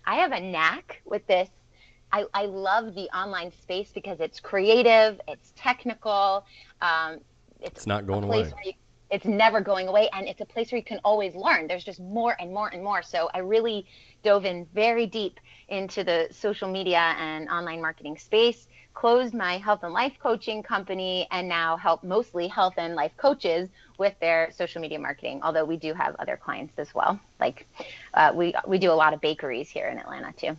[0.07, 1.49] I have a knack with this.
[2.13, 6.45] I, I love the online space because it's creative, it's technical,
[6.81, 7.19] um,
[7.61, 8.53] it's, it's, not going away.
[9.11, 11.67] it's never going away and it's a place where you can always learn.
[11.67, 13.03] There's just more and more and more.
[13.03, 13.87] So i really
[14.23, 19.81] dove in very deep into the social media and online marketing space closed my health
[19.83, 24.81] and life coaching company and now help mostly health and life coaches with their social
[24.81, 27.19] media marketing although we do have other clients as well.
[27.41, 27.67] Like
[28.15, 30.57] uh, we we do a lot of bakeries here in atlanta too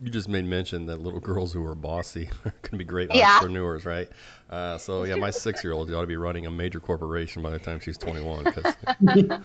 [0.00, 3.14] you just made mention that little girls who are bossy are going to be great
[3.14, 3.34] yeah.
[3.34, 4.08] entrepreneurs, right?
[4.50, 7.80] Uh, so yeah, my six-year-old ought to be running a major corporation by the time
[7.80, 8.46] she's 21.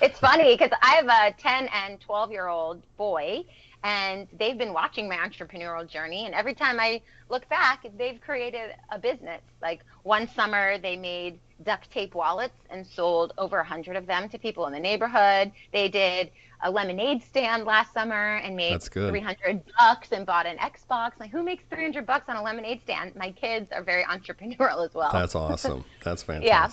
[0.00, 3.44] it's funny because I have a 10 and 12-year-old boy,
[3.84, 6.24] and they've been watching my entrepreneurial journey.
[6.24, 9.42] And every time I look back, they've created a business.
[9.60, 14.30] Like one summer, they made duct tape wallets and sold over a hundred of them
[14.30, 15.52] to people in the neighborhood.
[15.70, 16.30] They did
[16.62, 21.12] a lemonade stand last summer and made 300 bucks and bought an Xbox.
[21.20, 23.14] Like, who makes 300 bucks on a lemonade stand?
[23.14, 25.10] My kids are very entrepreneurial as well.
[25.12, 25.84] That's awesome.
[26.02, 26.48] That's fantastic.
[26.48, 26.70] yeah.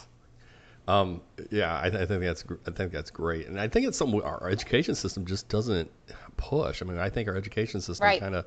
[0.88, 1.21] Um,
[1.52, 4.21] yeah, I, th- I, think that's I think that's great, and I think it's something
[4.24, 5.91] our education system just doesn't
[6.38, 6.82] push.
[6.82, 8.20] I mean, I think our education system right.
[8.20, 8.46] kind of,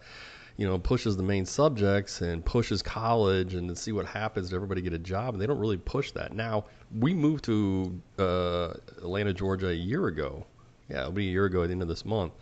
[0.56, 4.82] you know, pushes the main subjects and pushes college and see what happens to everybody
[4.82, 6.32] get a job, and they don't really push that.
[6.32, 6.66] Now,
[6.96, 10.46] we moved to uh, Atlanta, Georgia, a year ago,
[10.88, 12.32] yeah, it'll be a year ago at the end of this month.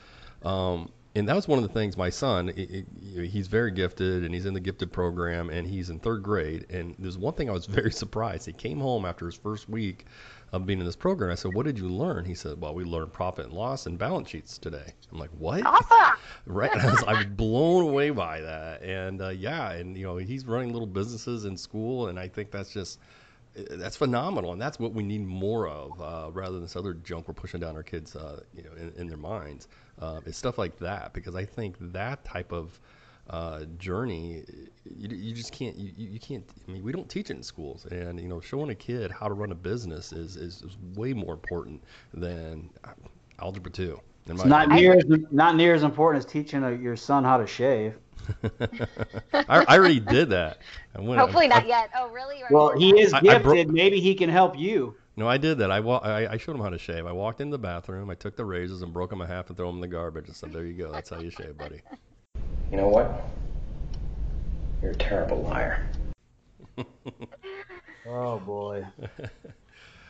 [0.43, 2.85] Um, and that was one of the things my son he,
[3.27, 6.95] he's very gifted and he's in the gifted program and he's in third grade and
[6.99, 10.07] there's one thing i was very surprised he came home after his first week
[10.53, 11.31] of being in this program.
[11.31, 12.25] I said what did you learn?
[12.25, 14.93] He said well we learned profit and loss and balance sheets today.
[15.11, 15.65] I'm like what?
[15.65, 16.19] Awesome.
[16.47, 16.73] right?
[16.73, 18.83] And I was, I was blown away by that.
[18.83, 22.51] And uh, yeah and you know he's running little businesses in school and i think
[22.51, 22.99] that's just
[23.55, 27.29] that's phenomenal, and that's what we need more of, uh, rather than this other junk
[27.29, 29.69] we're pushing down our kids, uh, you know, in, in their minds.
[29.99, 31.13] Uh, it's stuff like that.
[31.13, 32.81] Because I think that type of
[33.31, 34.45] uh, journey,
[34.85, 36.45] you, you just can't, you, you can't.
[36.69, 39.29] I mean, we don't teach it in schools, and you know, showing a kid how
[39.29, 41.83] to run a business is is, is way more important
[42.13, 42.91] than uh,
[43.41, 44.01] algebra two.
[44.27, 47.47] It's not near as not near as important as teaching a, your son how to
[47.47, 47.95] shave.
[49.35, 50.59] I, I, already did that.
[50.95, 51.91] Hopefully I, not yet.
[51.97, 52.43] Oh, really?
[52.51, 53.43] Well, he is gifted.
[53.43, 54.95] Bro- Maybe he can help you.
[55.17, 55.73] No, I did that.
[55.73, 57.05] I, wa- I, I showed him how to shave.
[57.05, 58.11] I walked in the bathroom.
[58.11, 60.29] I took the razors and broke them in half and threw them in the garbage
[60.29, 60.93] and said, "There you go.
[60.93, 61.83] That's how you shave, buddy."
[62.73, 63.29] You know what?
[64.81, 65.87] You're a terrible liar.
[68.09, 68.87] oh boy.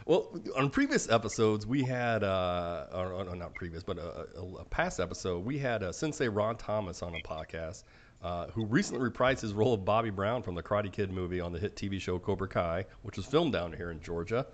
[0.04, 4.64] Well, on previous episodes, we had, uh, or, or not previous, but a, a, a,
[4.64, 7.84] past episode, we had uh, Sensei Ron Thomas on a podcast,
[8.20, 11.52] uh, who recently reprised his role of Bobby Brown from the Karate Kid movie on
[11.52, 14.44] the hit TV show Cobra Kai, which was filmed down here in Georgia.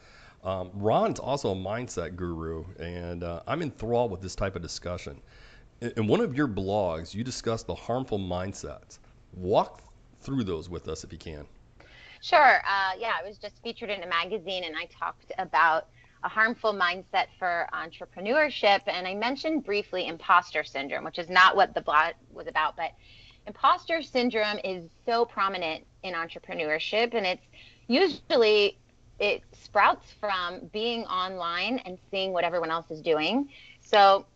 [0.45, 5.19] Um, Ron's also a mindset guru, and uh, I'm enthralled with this type of discussion.
[5.81, 8.99] In, one of your blogs, you discuss the harmful mindsets.
[9.33, 9.83] Walk
[10.21, 11.47] through those with us if you can.
[12.21, 12.59] Sure.
[12.59, 15.87] Uh, yeah, I was just featured in a magazine and I talked about
[16.25, 18.81] a harmful mindset for entrepreneurship.
[18.89, 22.93] And I mentioned briefly imposter syndrome, which is not what the blog was about, but
[23.47, 27.47] imposter syndrome is so prominent in entrepreneurship and it's
[27.87, 28.79] usually
[29.19, 33.49] it sprouts from being online and seeing what everyone else is doing.
[33.81, 34.27] So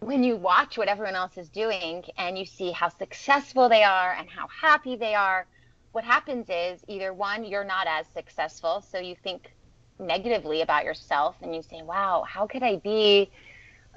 [0.00, 4.12] when you watch what everyone else is doing and you see how successful they are
[4.12, 5.46] and how happy they are,
[5.92, 9.52] what happens is either one, you're not as successful, so you think
[9.98, 13.30] negatively about yourself and you say, wow, how could I be,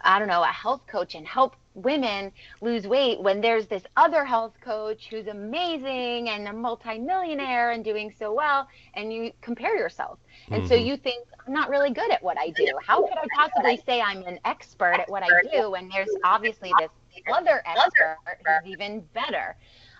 [0.03, 4.23] I don't know, a health coach and help women lose weight when there's this other
[4.25, 10.19] health coach who's amazing and a multimillionaire and doing so well and you compare yourself
[10.49, 10.69] and mm-hmm.
[10.69, 13.79] so you think i'm not really good at what i do how could i possibly
[13.85, 16.89] say i'm an expert at what i do when there's obviously this
[17.33, 18.17] other expert
[18.63, 19.55] who's even better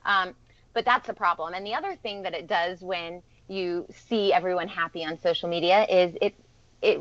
[0.06, 0.34] um,
[0.74, 1.54] but that's the problem.
[1.54, 5.86] And the other thing that it does when you see everyone happy on social media
[5.90, 6.36] is it
[6.82, 7.00] it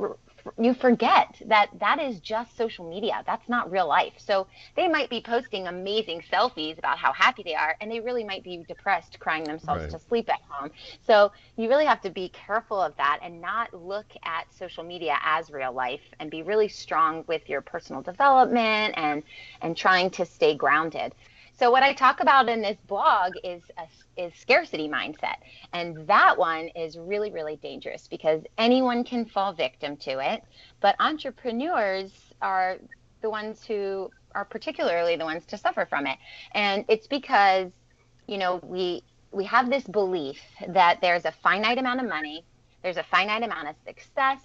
[0.59, 3.23] you forget that that is just social media.
[3.27, 4.15] That's not real life.
[4.19, 8.25] So they might be posting amazing selfies about how happy they are, and they really
[8.25, 9.91] might be depressed, crying themselves right.
[9.91, 10.71] to sleep at home.
[11.07, 15.17] So you really have to be careful of that and not look at social media
[15.25, 19.23] as real life, and be really strong with your personal development and
[19.61, 21.15] and trying to stay grounded.
[21.59, 25.39] So what I talk about in this blog is a, is scarcity mindset,
[25.73, 30.45] and that one is really really dangerous because anyone can fall victim to it,
[30.81, 32.79] but entrepreneurs are
[33.23, 36.19] the ones who are particularly the ones to suffer from it,
[36.53, 37.73] and it's because
[38.29, 42.45] you know we we have this belief that there's a finite amount of money,
[42.85, 44.39] there's a finite amount of success,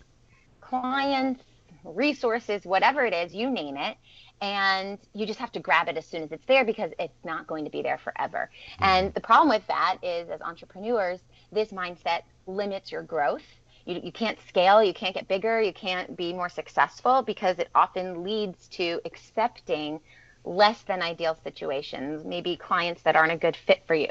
[0.62, 1.43] clients,
[1.84, 3.97] resources, whatever it is, you name it,
[4.43, 7.47] and you just have to grab it as soon as it's there because it's not
[7.47, 8.49] going to be there forever.
[8.73, 8.84] Mm-hmm.
[8.84, 11.21] And the problem with that is, as entrepreneurs,
[11.53, 13.45] this mindset limits your growth.
[13.86, 17.69] You, you can't scale, you can't get bigger, you can't be more successful because it
[17.73, 20.01] often leads to accepting
[20.43, 24.10] less than ideal situations, maybe clients that aren't a good fit for you,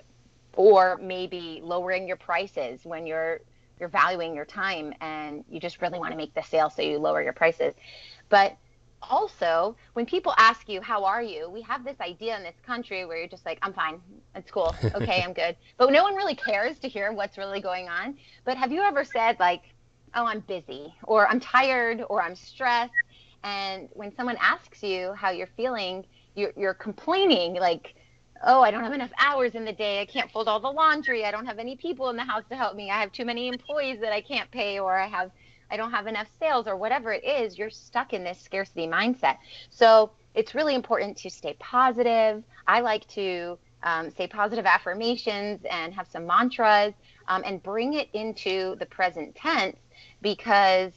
[0.54, 3.40] or maybe lowering your prices when you're
[3.78, 6.98] you're valuing your time and you just really want to make the sale so you
[6.98, 7.74] lower your prices.
[8.28, 8.56] But
[9.10, 11.50] also, when people ask you, How are you?
[11.50, 14.00] we have this idea in this country where you're just like, I'm fine.
[14.34, 14.74] It's cool.
[14.94, 15.56] Okay, I'm good.
[15.78, 18.16] But no one really cares to hear what's really going on.
[18.44, 19.62] But have you ever said, like,
[20.14, 22.92] Oh, I'm busy, or I'm tired, or I'm stressed?
[23.44, 27.94] And when someone asks you how you're feeling, you're, you're complaining, like,
[28.44, 30.00] oh, I don't have enough hours in the day.
[30.00, 31.24] I can't fold all the laundry.
[31.24, 32.90] I don't have any people in the house to help me.
[32.90, 35.30] I have too many employees that I can't pay, or I have
[35.72, 39.38] I don't have enough sales or whatever it is, you're stuck in this scarcity mindset.
[39.70, 42.44] So it's really important to stay positive.
[42.66, 46.92] I like to um, say positive affirmations and have some mantras
[47.26, 49.78] um, and bring it into the present tense
[50.20, 50.92] because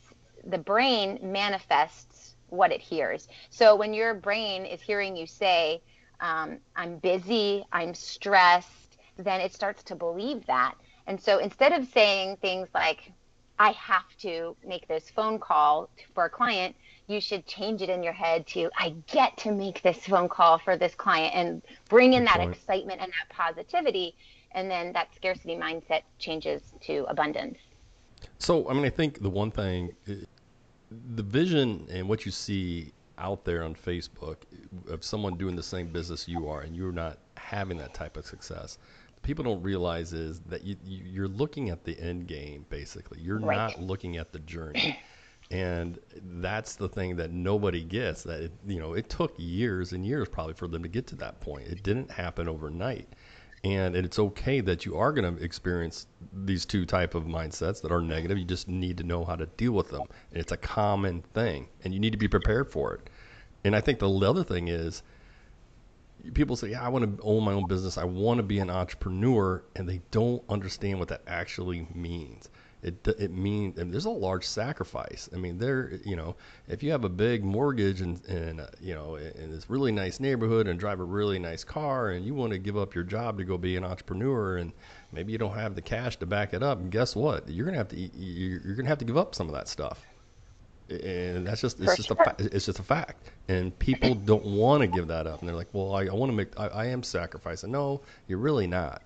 [0.45, 3.29] the brain manifests what it hears.
[3.49, 5.81] So when your brain is hearing you say,
[6.19, 10.75] um, I'm busy, I'm stressed, then it starts to believe that.
[11.07, 13.11] And so instead of saying things like,
[13.57, 16.75] I have to make this phone call for a client,
[17.07, 20.57] you should change it in your head to I get to make this phone call
[20.57, 22.53] for this client and bring in Good that point.
[22.55, 24.15] excitement and that positivity
[24.51, 27.59] and then that scarcity mindset changes to abundance.
[28.39, 29.95] So, I mean, I think the one thing
[31.15, 34.37] the vision and what you see out there on Facebook
[34.89, 38.25] of someone doing the same business you are and you're not having that type of
[38.25, 38.77] success
[39.25, 43.19] people don't realize is that you, you you're looking at the end game basically.
[43.19, 43.57] You're Right.
[43.57, 44.97] not looking at the journey.
[45.51, 45.99] And
[46.41, 48.23] that's the thing that nobody gets.
[48.23, 51.15] That it, you know, it took years and years probably for them to get to
[51.17, 51.67] that point.
[51.67, 53.07] It didn't happen overnight,
[53.63, 57.91] and it's okay that you are going to experience these two type of mindsets that
[57.91, 58.39] are negative.
[58.39, 60.07] You just need to know how to deal with them.
[60.31, 63.09] And it's a common thing, and you need to be prepared for it.
[63.63, 65.03] And I think the other thing is,
[66.33, 67.97] people say, "Yeah, I want to own my own business.
[67.97, 72.49] I want to be an entrepreneur," and they don't understand what that actually means.
[72.81, 75.27] It it means and there's a large sacrifice.
[75.33, 76.35] I mean, there, you know,
[76.67, 80.19] if you have a big mortgage and and uh, you know in this really nice
[80.19, 83.39] neighborhood and drive a really nice car, and you want to give up your job
[83.39, 84.71] to go be an entrepreneur, and
[85.11, 87.49] maybe you don't have the cash to back it up, and guess what?
[87.49, 90.05] You're gonna have to you're gonna have to give up some of that stuff
[90.89, 92.17] and that's just it's For just sure.
[92.19, 93.31] a it's just a fact.
[93.47, 95.39] And people don't want to give that up.
[95.39, 97.71] And they're like well i, I want to make I, I am sacrificing.
[97.71, 99.01] No you're really not.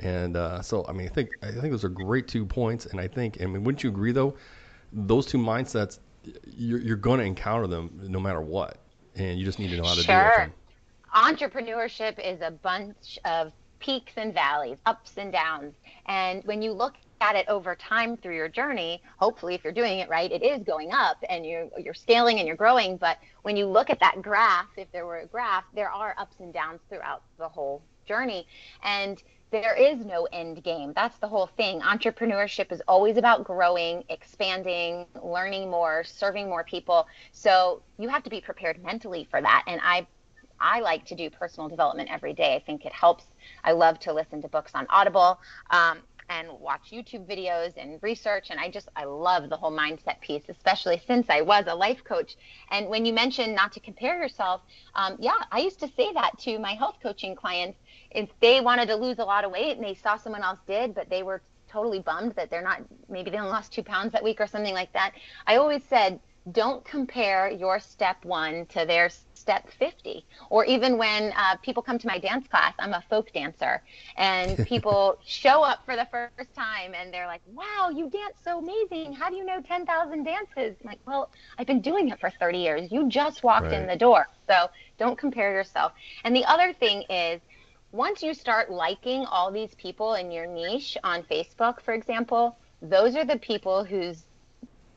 [0.00, 2.86] And uh, so i mean i think i think those are great two points.
[2.86, 4.36] And i think i mean wouldn't you agree though?
[4.92, 5.98] Those two mindsets
[6.56, 8.78] you're, you're going to encounter them no matter what.
[9.16, 10.36] And you just need to know how to deal with Sure.
[10.38, 10.52] them.
[11.14, 15.74] Entrepreneurship is a bunch of peaks and valleys, ups and downs.
[16.06, 19.98] And when you look at it over time through your journey, hopefully if you're doing
[20.00, 22.98] it right, it is going up and you're you're scaling and you're growing.
[22.98, 26.36] But when you look at that graph, if there were a graph, there are ups
[26.40, 28.46] and downs throughout the whole journey.
[28.82, 30.92] And there is no end game.
[30.94, 31.80] That's the whole thing.
[31.80, 37.06] Entrepreneurship is always about growing, expanding, learning more, serving more people.
[37.32, 39.64] So you have to be prepared mentally for that.
[39.66, 40.06] And I
[40.60, 42.54] I like to do personal development every day.
[42.54, 43.24] I think it helps.
[43.64, 45.98] I love to listen to books on Audible um,
[46.28, 48.48] and watch YouTube videos and research.
[48.50, 52.02] And I just, I love the whole mindset piece, especially since I was a life
[52.04, 52.36] coach.
[52.70, 54.62] And when you mentioned not to compare yourself,
[54.94, 57.78] um, yeah, I used to say that to my health coaching clients.
[58.10, 60.94] If they wanted to lose a lot of weight and they saw someone else did,
[60.94, 64.22] but they were totally bummed that they're not, maybe they only lost two pounds that
[64.22, 65.12] week or something like that,
[65.46, 66.20] I always said,
[66.52, 71.98] don't compare your step one to their step 50 or even when uh, people come
[71.98, 73.82] to my dance class i'm a folk dancer
[74.16, 78.58] and people show up for the first time and they're like wow you dance so
[78.58, 79.12] amazing.
[79.12, 80.76] How do you know 10000 dances?
[80.82, 82.92] I'm like well i've been doing it for 30 years.
[82.92, 84.68] You just walked in the door so
[84.98, 85.92] don't compare yourself.
[86.24, 87.40] And the other thing is
[87.92, 93.14] once you start liking all these people in your niche on facebook for example those
[93.14, 94.24] are the people whose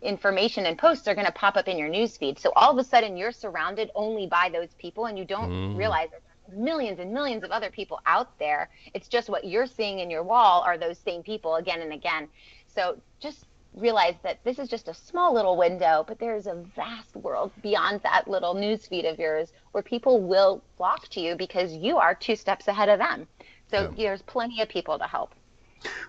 [0.02, 2.40] information and posts are going to pop up in your newsfeed.
[2.40, 5.78] So all of a sudden you're surrounded only by those people and you don't Mm.
[5.78, 6.22] realize that
[6.56, 8.70] millions and millions of other people out there.
[8.94, 12.30] It's just what you're seeing in your wall are those same people again and again.
[12.68, 17.16] So just realize that this is just a small little window, but there's a vast
[17.16, 21.98] world beyond that little newsfeed of yours where people will flock to you because you
[21.98, 23.28] are two steps ahead of them.
[23.70, 25.36] So there's plenty of people to help.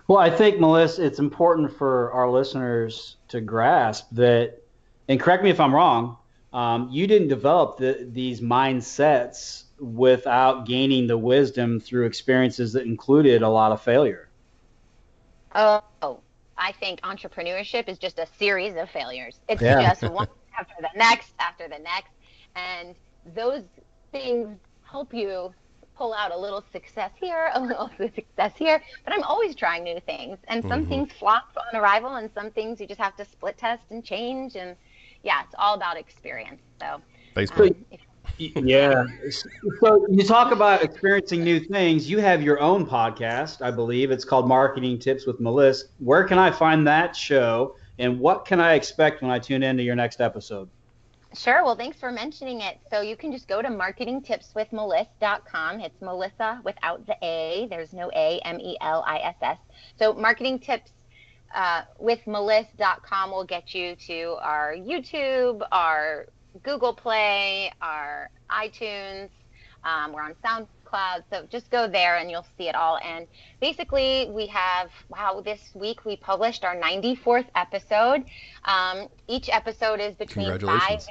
[0.07, 4.57] Well, I think, Melissa, it's important for our listeners to grasp that,
[5.07, 6.17] and correct me if I'm wrong,
[6.51, 13.43] um, you didn't develop the, these mindsets without gaining the wisdom through experiences that included
[13.43, 14.29] a lot of failure.
[15.53, 15.81] Oh,
[16.57, 19.39] I think entrepreneurship is just a series of failures.
[19.47, 19.79] It's Yeah.
[19.79, 20.27] just one
[20.59, 22.11] after the next after the next.
[22.55, 22.95] And
[23.25, 23.63] those
[24.11, 25.53] things help you
[25.99, 28.81] pull out a little success here, a little success here.
[29.05, 30.39] But I'm always trying new things.
[30.47, 30.89] And some Mhm.
[30.89, 31.43] things flop
[31.73, 34.55] on arrival, and some things you just have to split test and change.
[34.55, 34.77] And
[35.23, 36.61] yeah, it's all about experience.
[36.81, 37.01] So,
[37.35, 38.01] facebook um, if
[38.37, 39.03] Yeah.
[39.81, 42.09] So you talk about experiencing new things.
[42.09, 44.11] You have your own podcast, I believe.
[44.11, 45.85] It's called Marketing Tips with Melissa.
[45.99, 47.75] Where can I find that show?
[47.99, 50.69] And what can I expect when I tune into your next episode?
[51.35, 51.63] Sure.
[51.63, 52.79] Well, thanks for mentioning it.
[52.89, 55.79] So you can just go to marketingtipswithmeliss.com.
[55.79, 57.67] It's Melissa without the A.
[57.69, 59.59] There's no A, M E L I S S.
[59.97, 60.57] So marketing
[61.53, 62.25] uh, with
[63.31, 66.25] will get you to our YouTube, our
[66.63, 69.29] Google Play, our iTunes.
[69.83, 70.35] Um, we're on
[70.89, 71.23] SoundCloud.
[71.29, 72.97] So just go there and you'll see it all.
[73.03, 73.27] And
[73.61, 78.25] basically, we have, wow, this week we published our 94th episode.
[78.65, 81.01] Um, each episode is between five and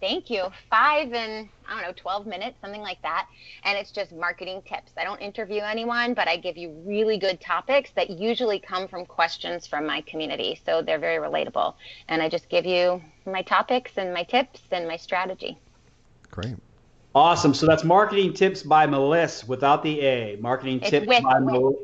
[0.00, 0.44] Thank you.
[0.70, 3.26] Five and I don't know, 12 minutes, something like that.
[3.64, 4.92] And it's just marketing tips.
[4.96, 9.04] I don't interview anyone, but I give you really good topics that usually come from
[9.06, 10.60] questions from my community.
[10.64, 11.74] So they're very relatable.
[12.06, 15.58] And I just give you my topics and my tips and my strategy.
[16.30, 16.54] great
[17.18, 17.52] Awesome.
[17.52, 20.36] So that's Marketing Tips by Melissa without the A.
[20.36, 21.52] Marketing It's Tips with- by, with.
[21.52, 21.76] Mel-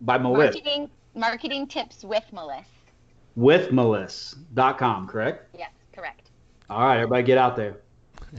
[0.00, 0.58] by Melissa.
[0.58, 2.64] Marketing marketing tips with Melissa.
[3.36, 5.54] With Melissa.com, correct?
[5.56, 6.30] Yes, correct.
[6.68, 7.76] All right, everybody get out there.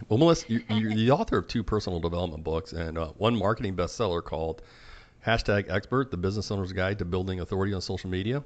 [0.10, 3.78] Well, Melissa, you- you're the author of two personal development books and uh, one marketing
[3.78, 4.62] bestseller called
[5.26, 8.44] Hashtag expert, the business owner's guide to building authority on social media.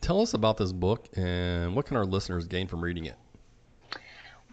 [0.00, 3.16] Tell us about this book and what can our listeners gain from reading it?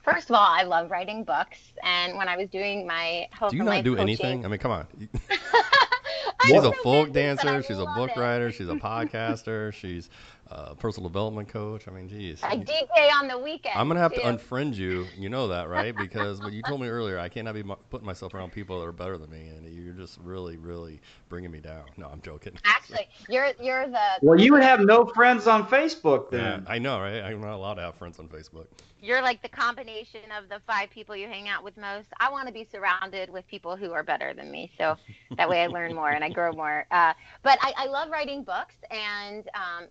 [0.04, 3.58] First of all, I love writing books, and when I was doing my health Do
[3.58, 4.45] you not do coaching, anything?
[4.45, 4.88] I mean, come on.
[6.45, 7.64] She's a folk busy, but I dancer.
[7.64, 8.20] She's a book it.
[8.20, 8.52] writer.
[8.52, 9.72] She's a podcaster.
[9.82, 10.10] She's
[10.52, 11.88] a personal development coach.
[11.88, 12.39] I mean, geez.
[12.43, 13.76] I DJ on the weekend.
[13.78, 15.10] I'm gonna have to unfriend you.
[15.18, 15.95] You know that, right?
[15.97, 18.86] Because what you told me earlier, I cannot be mu- putting myself around people that
[18.86, 21.86] are better than me, and you're just really, really bringing me down.
[21.97, 22.54] No, I'm joking.
[22.66, 26.66] Actually, you're you're the Well, you would have no friends on Facebook Yeah, then.
[26.68, 27.22] I know, right?
[27.22, 28.68] I'm not allowed to have friends on Facebook.
[29.02, 32.08] you're like the combination of the five people you hang out with most.
[32.20, 34.97] I want to be surrounded with people who are better than me, so
[35.38, 36.86] that way I learn more and I grow more.
[36.91, 39.88] Uh, but I, I love writing books, and um,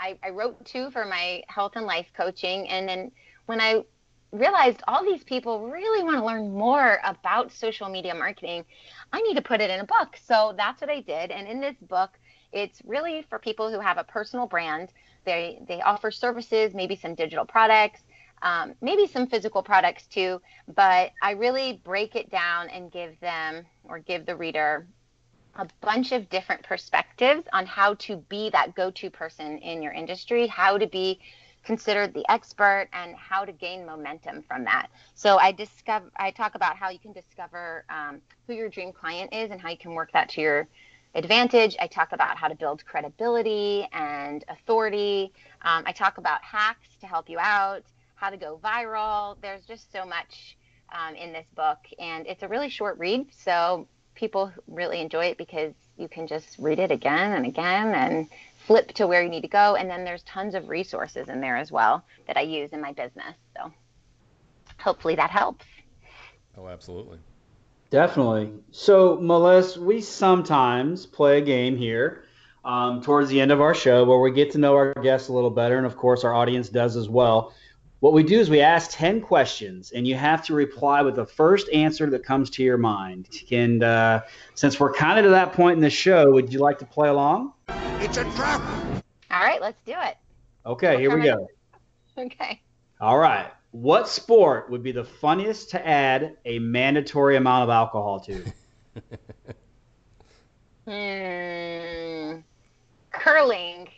[0.00, 2.68] I, I wrote two for my health and life coaching.
[2.68, 3.12] And then
[3.46, 3.82] when I
[4.32, 8.64] realized all these people really want to learn more about social media marketing,
[9.12, 10.16] I need to put it in a book.
[10.24, 11.30] So that's what I did.
[11.30, 12.10] And in this book,
[12.52, 14.90] it's really for people who have a personal brand.
[15.24, 18.00] They they offer services, maybe some digital products,
[18.42, 20.40] um, maybe some physical products too.
[20.74, 24.86] But I really break it down and give them or give the reader
[25.56, 30.46] a bunch of different perspectives on how to be that go-to person in your industry,
[30.46, 31.20] how to be
[31.64, 34.88] considered the expert and how to gain momentum from that.
[35.14, 39.34] So I discover I talk about how you can discover um, who your dream client
[39.34, 40.68] is and how you can work that to your
[41.14, 41.76] advantage.
[41.80, 45.32] I talk about how to build credibility and authority.
[45.62, 47.82] Um, I talk about hacks to help you out,
[48.14, 49.36] how to go viral.
[49.42, 50.56] There's just so much
[50.92, 53.26] um, in this book, and it's a really short read.
[53.32, 58.28] So people really enjoy it because you can just read it again and again and
[58.66, 59.76] flip to where you need to go.
[59.76, 62.92] And then there's tons of resources in there as well that I use in my
[62.92, 63.34] business.
[63.56, 63.72] So
[64.78, 65.64] hopefully that helps.
[66.56, 67.18] Oh, absolutely.
[67.90, 68.52] Definitely.
[68.70, 72.24] So, Melissa, we sometimes play a game here
[72.64, 75.32] um, towards the end of our show where we get to know our guests a
[75.32, 77.52] little better, and of course, our audience does as well.
[78.00, 81.26] What we do is we ask 10 questions, and you have to reply with the
[81.26, 83.28] first answer that comes to your mind.
[83.50, 84.22] And uh,
[84.54, 87.10] since we're kind of to that point in the show, would you like to play
[87.10, 87.52] along?
[87.68, 88.62] It's a trap.
[89.30, 90.16] All right, let's do it.
[90.64, 91.46] Okay, here we go.
[92.16, 92.62] Okay.
[93.00, 93.50] All right.
[93.72, 98.44] What sport would be the funniest to add a mandatory amount of alcohol to?
[100.86, 102.40] Hmm.
[103.12, 103.88] Curling.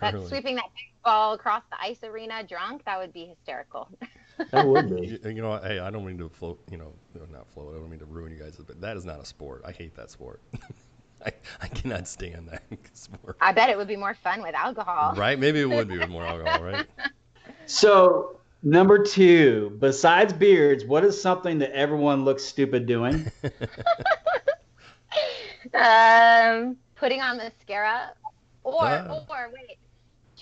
[0.00, 0.28] That's Curling.
[0.28, 0.66] sweeping that
[1.04, 2.84] big ball across the ice arena drunk.
[2.84, 3.88] That would be hysterical.
[4.50, 5.06] That would be.
[5.06, 6.92] You, you know, hey, I don't mean to float, you know,
[7.30, 7.72] not float.
[7.72, 9.62] I don't mean to ruin you guys, but that is not a sport.
[9.64, 10.40] I hate that sport.
[11.24, 11.30] I,
[11.60, 13.36] I cannot stand that sport.
[13.40, 15.14] I bet it would be more fun with alcohol.
[15.14, 15.38] Right?
[15.38, 16.84] Maybe it would be with more alcohol, right?
[17.66, 23.30] So, number two, besides beards, what is something that everyone looks stupid doing?
[25.74, 28.14] Um, putting on mascara,
[28.64, 29.20] or Ah.
[29.28, 29.78] or wait,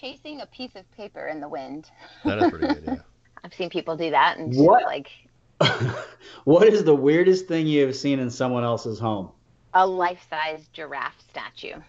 [0.03, 1.91] chasing a piece of paper in the wind.
[2.25, 3.01] That is pretty good, yeah.
[3.45, 4.85] I've seen people do that and What?
[4.85, 5.09] like
[6.45, 9.33] what is the weirdest thing you have seen in someone else's home?
[9.75, 11.81] a life-size giraffe statue.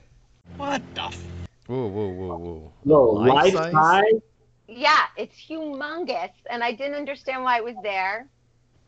[0.58, 1.04] What the?
[1.04, 1.28] F-
[1.68, 2.74] Whoa, whoa, whoa, whoa.
[2.84, 3.74] Whoa, Life life size?
[3.74, 4.22] size?
[4.68, 8.30] Yeah, it's humongous, and I didn't understand why it was there.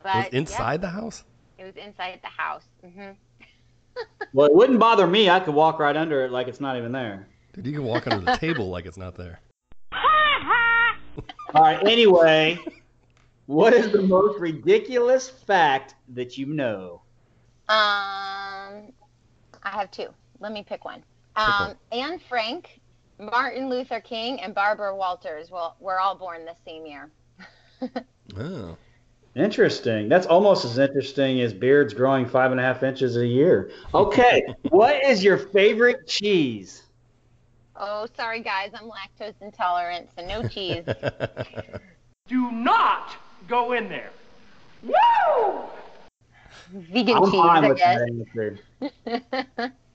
[0.03, 1.23] But It was yeah, inside the house?
[1.57, 2.65] it was inside the house.
[2.83, 3.11] hmm
[4.33, 5.29] Well, it wouldn't bother me.
[5.31, 7.27] I could walk right under it like it's not even there.
[7.55, 9.39] Dude, you can walk under the table like it's not there.
[9.93, 12.59] All right, anyway,
[13.45, 17.01] what is the most ridiculous fact that you know?
[17.69, 18.91] Um,
[19.63, 20.07] I have two.
[20.39, 21.01] Let me pick one.
[21.37, 22.81] Um, Anne Frank,
[23.19, 25.49] Martin Luther King, and Barbara Walters.
[25.49, 27.09] Well, were all born the same year.
[28.35, 28.75] Oh.
[29.35, 30.09] Interesting.
[30.09, 33.69] That's almost as interesting as beards growing five and a half inches a year.
[33.93, 36.84] Okay, what is your favorite cheese?
[37.77, 40.85] Oh, sorry guys, I'm lactose intolerant, so no cheese.
[42.27, 43.17] Do not
[43.47, 44.11] go in there.
[44.83, 45.63] Woo!
[46.73, 47.99] Vegan I'm cheese, fine I with guess.
[49.05, 49.71] that.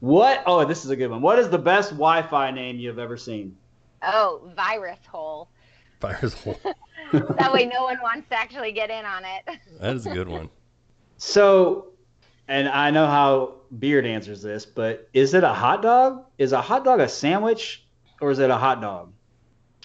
[0.00, 0.42] What?
[0.46, 1.22] Oh, this is a good one.
[1.22, 3.56] What is the best Wi-Fi name you've ever seen?
[4.02, 5.48] oh, virus hole.
[6.00, 6.60] Virus hole.
[7.12, 9.58] That way, no one wants to actually get in on it.
[9.80, 10.48] That is a good one.
[11.18, 11.88] So,
[12.48, 16.24] and I know how Beard answers this, but is it a hot dog?
[16.38, 17.84] Is a hot dog a sandwich,
[18.20, 19.12] or is it a hot dog?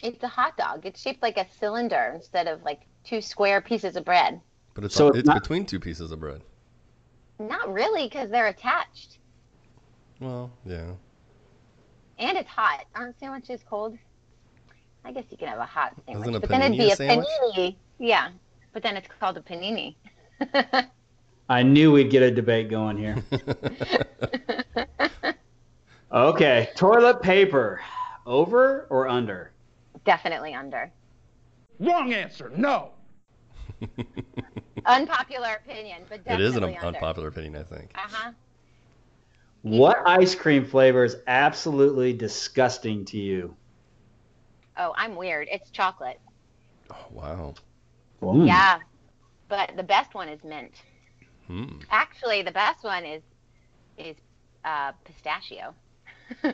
[0.01, 0.86] It's a hot dog.
[0.86, 4.39] It's shaped like a cylinder instead of like two square pieces of bread.
[4.74, 6.41] But it's, So it's, it's not- between two pieces of bread.
[7.39, 9.18] Not really, because they're attached.
[10.20, 10.91] Well, yeah.
[12.18, 12.86] And it's hot.
[12.95, 13.97] Aren't sandwiches cold?
[15.05, 16.36] I guess you can have a hot sandwich.
[16.36, 17.28] A but then it'd be a a sandwich?
[17.55, 17.76] panini.
[17.97, 18.30] Yeah.
[18.74, 19.95] But then it's called a panini.
[21.49, 23.17] I knew we'd get a debate going here.
[26.11, 27.81] okay, toilet paper,
[28.25, 29.51] over or under?
[30.05, 30.91] Definitely under.
[31.79, 32.51] Wrong answer.
[32.55, 32.91] No.
[34.85, 36.87] Unpopular opinion, but It definitely is an un- under.
[36.87, 37.91] unpopular opinion, I think.
[37.95, 38.31] Uh huh.
[39.63, 43.55] What ice cream flavor is absolutely disgusting to you?
[44.77, 45.47] Oh, I'm weird.
[45.51, 46.19] It's chocolate.
[46.91, 47.53] Oh, wow.
[48.21, 48.47] Mm.
[48.47, 48.79] Yeah,
[49.47, 50.73] but the best one is mint.
[51.49, 51.79] Hmm.
[51.89, 53.23] Actually, the best one is
[53.97, 54.15] is
[54.63, 55.73] uh, pistachio.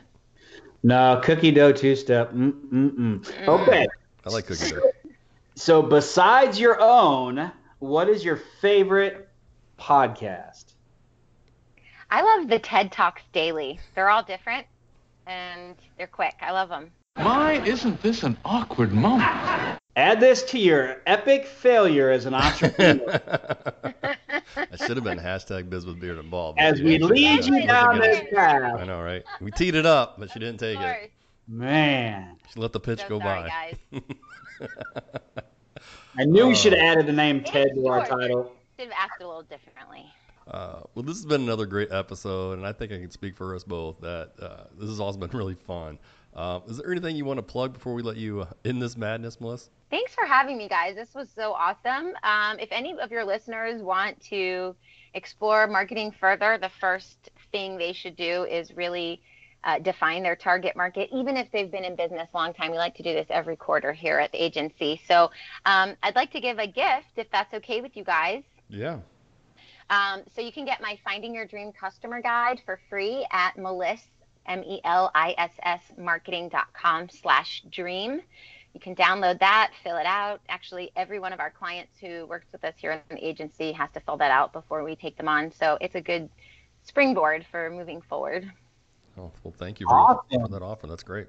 [0.82, 2.32] No, cookie dough two step.
[2.32, 3.48] Mm-mm-mm.
[3.48, 3.86] Okay,
[4.24, 4.92] I like cookie dough.
[5.56, 9.28] so besides your own, what is your favorite
[9.80, 10.74] podcast?
[12.08, 13.80] I love the TED Talks daily.
[13.96, 14.66] They're all different
[15.26, 16.36] and they're quick.
[16.40, 16.92] I love them.
[17.16, 19.28] My, isn't this an awkward moment?
[19.96, 23.20] Add this to your epic failure as an entrepreneur.
[24.56, 26.54] I should have been hashtag biz with beard and ball.
[26.58, 28.76] as we lead you down gonna- this path.
[28.80, 29.22] I know, right?
[29.40, 31.12] We teed it up, but she didn't take Of it.
[31.48, 33.78] Man, She let the pitch So go sorry, by.
[33.90, 34.02] guys.
[36.18, 38.52] I knew we should have added the name Ted to our title.
[38.78, 40.04] Should have asked it a little differently.
[40.48, 43.54] Uh, well, this has been another great episode, and I think I can speak for
[43.54, 45.98] us both that uh, this has also been really fun.
[46.36, 48.96] Uh, is there anything you want to plug before we let you uh, in this
[48.96, 49.70] madness, Melissa?
[49.88, 50.94] Thanks for having me, guys.
[50.94, 52.12] This was so awesome.
[52.22, 54.76] Um, if any of your listeners want to
[55.14, 59.22] explore marketing further, the first thing they should do is really
[59.64, 62.70] uh, define their target market, even if they've been in business a long time.
[62.70, 65.00] We like to do this every quarter here at the agency.
[65.08, 65.30] So
[65.64, 68.42] um, I'd like to give a gift, if that's okay with you guys.
[68.68, 68.98] Yeah.
[69.88, 74.00] Um, so you can get my Finding Your Dream Customer Guide for free at Meliss,
[74.48, 78.20] M-E-L-I-S-S, marketing.com slash dream.
[78.74, 80.40] You can download that, fill it out.
[80.48, 83.90] Actually, every one of our clients who works with us here in the agency has
[83.94, 85.50] to fill that out before we take them on.
[85.50, 86.28] So it's a good
[86.84, 88.50] springboard for moving forward.
[89.18, 90.52] Oh, well, thank you for, Awesome.
[90.52, 90.86] that offer.
[90.86, 91.26] That's great.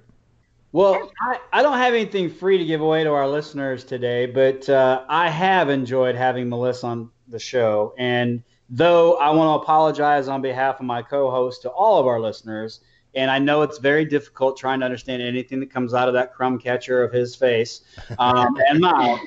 [0.73, 4.67] Well, I, I don't have anything free to give away to our listeners today, but
[4.67, 7.93] uh, I have enjoyed having Melissa on the show.
[7.97, 12.07] And though I want to apologize on behalf of my co host to all of
[12.07, 12.81] our listeners,
[13.17, 16.35] and I know it's very difficult trying to understand anything that comes out of that
[16.35, 17.81] crumb catcher of his face
[18.19, 19.19] um, and mouth.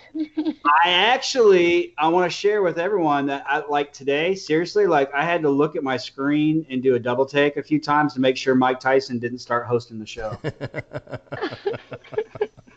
[0.84, 4.36] I actually I want to share with everyone that I like today.
[4.36, 7.62] Seriously, like I had to look at my screen and do a double take a
[7.62, 10.38] few times to make sure Mike Tyson didn't start hosting the show.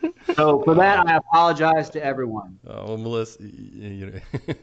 [0.34, 2.58] so for that, I apologize to everyone.
[2.66, 4.20] Uh, well, Melissa, you know,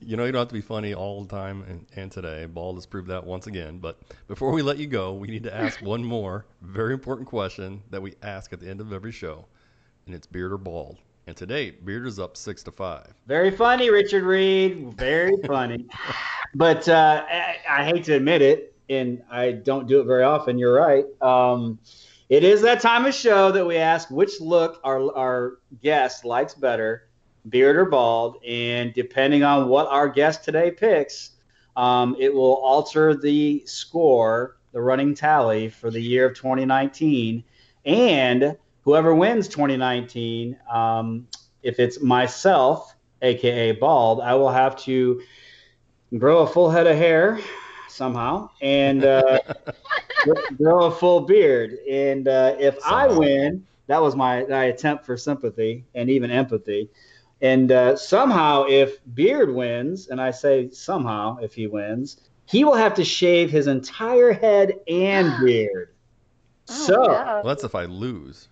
[0.00, 2.76] you know you don't have to be funny all the time, and, and today, Bald
[2.76, 3.78] has proved that once again.
[3.78, 3.98] But
[4.28, 8.00] before we let you go, we need to ask one more very important question that
[8.00, 9.44] we ask at the end of every show,
[10.06, 10.98] and it's beard or bald.
[11.26, 13.12] And today, beard is up six to five.
[13.26, 14.94] Very funny, Richard Reed.
[14.94, 15.86] Very funny.
[16.54, 20.58] but uh, I, I hate to admit it, and I don't do it very often.
[20.58, 21.04] You're right.
[21.22, 21.78] Um,
[22.28, 26.54] it is that time of show that we ask which look our our guest likes
[26.54, 27.08] better,
[27.48, 31.30] beard or bald, and depending on what our guest today picks,
[31.76, 37.44] um, it will alter the score, the running tally for the year of 2019,
[37.84, 41.26] and whoever wins 2019, um,
[41.62, 45.20] if it's myself, aka bald, I will have to
[46.16, 47.40] grow a full head of hair
[47.88, 48.50] somehow.
[48.60, 49.40] And uh,
[50.56, 51.78] grow a full beard.
[51.90, 56.90] And uh, if I win, that was my, my attempt for sympathy and even empathy.
[57.40, 62.74] And uh, somehow, if Beard wins, and I say somehow if he wins, he will
[62.74, 65.94] have to shave his entire head and beard.
[66.64, 67.08] so, no.
[67.08, 68.48] Well, that's if I lose.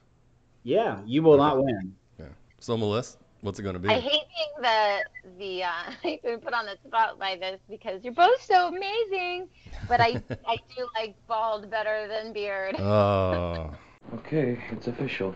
[0.65, 1.95] yeah, you will not win.
[2.19, 2.27] Yeah.
[2.61, 3.89] So, Melissa, what's it going to be?
[3.91, 5.05] I hate being the
[5.39, 8.69] the uh, I hate being put on the spot by this because you're both so
[8.69, 9.49] amazing,
[9.89, 12.81] but I I do like bald better than beard.
[12.81, 13.71] Oh,
[14.15, 15.35] Okay, it's official.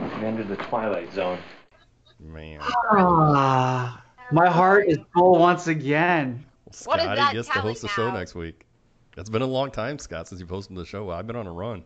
[0.00, 1.38] We entered the twilight zone.
[2.20, 2.58] man.
[2.62, 6.44] Ah, my heart is full once again.
[6.84, 8.18] What is Scotty that gets to host the show now?
[8.18, 8.66] next week.
[9.16, 11.08] It's been a long time, Scott, since you've hosted the show.
[11.10, 11.84] I've been on a run.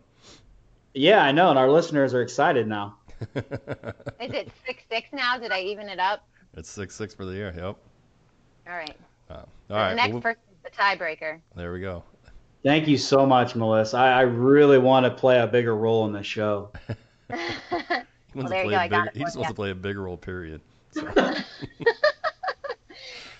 [0.95, 2.97] Yeah, I know, and our listeners are excited now.
[3.35, 5.37] Is it six six now?
[5.37, 6.25] Did I even it up?
[6.55, 7.53] it's six six for the year.
[7.55, 7.75] Yep.
[8.67, 8.95] All right.
[9.29, 9.93] Uh, all the right.
[9.95, 11.39] next well, person's the tiebreaker.
[11.55, 12.03] there we go.
[12.63, 13.97] Thank you so much, Melissa.
[13.97, 16.71] I, I really want to play a bigger role in the show.
[18.31, 19.49] He Well, wants there to you play go, a I bigger, he just wants ya.
[19.49, 20.17] to play a bigger role.
[20.17, 20.61] Period.
[20.91, 21.01] So,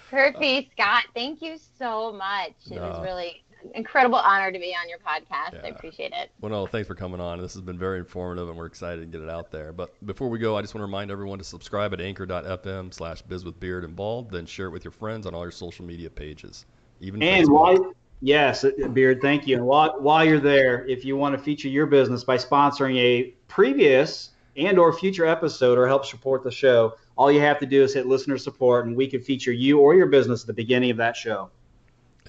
[0.10, 2.54] Kirby, Scott, thank you so much.
[2.72, 5.54] It was really incredible honor to be on your podcast.
[5.54, 5.62] Yeah.
[5.66, 6.32] I appreciate it.
[6.42, 7.42] Well, no, thanks for coming on.
[7.42, 9.74] This has been very informative, and we're excited to get it out there.
[9.74, 13.24] But before we go, I just want to remind everyone to subscribe at anchor.fm slash
[13.24, 16.66] bizwithbeard and bald, then share it with your friends on all your social media pages,
[17.02, 17.52] even And Facebook.
[17.52, 19.58] while yes, uh, Beard, thank you.
[19.58, 23.34] And while while you're there, if you want to feature your business by sponsoring a
[23.48, 27.84] previous and or future episode or help support the show, all you have to do
[27.84, 30.92] is hit listener support, and we can feature you or your business at the beginning
[30.92, 31.50] of that show.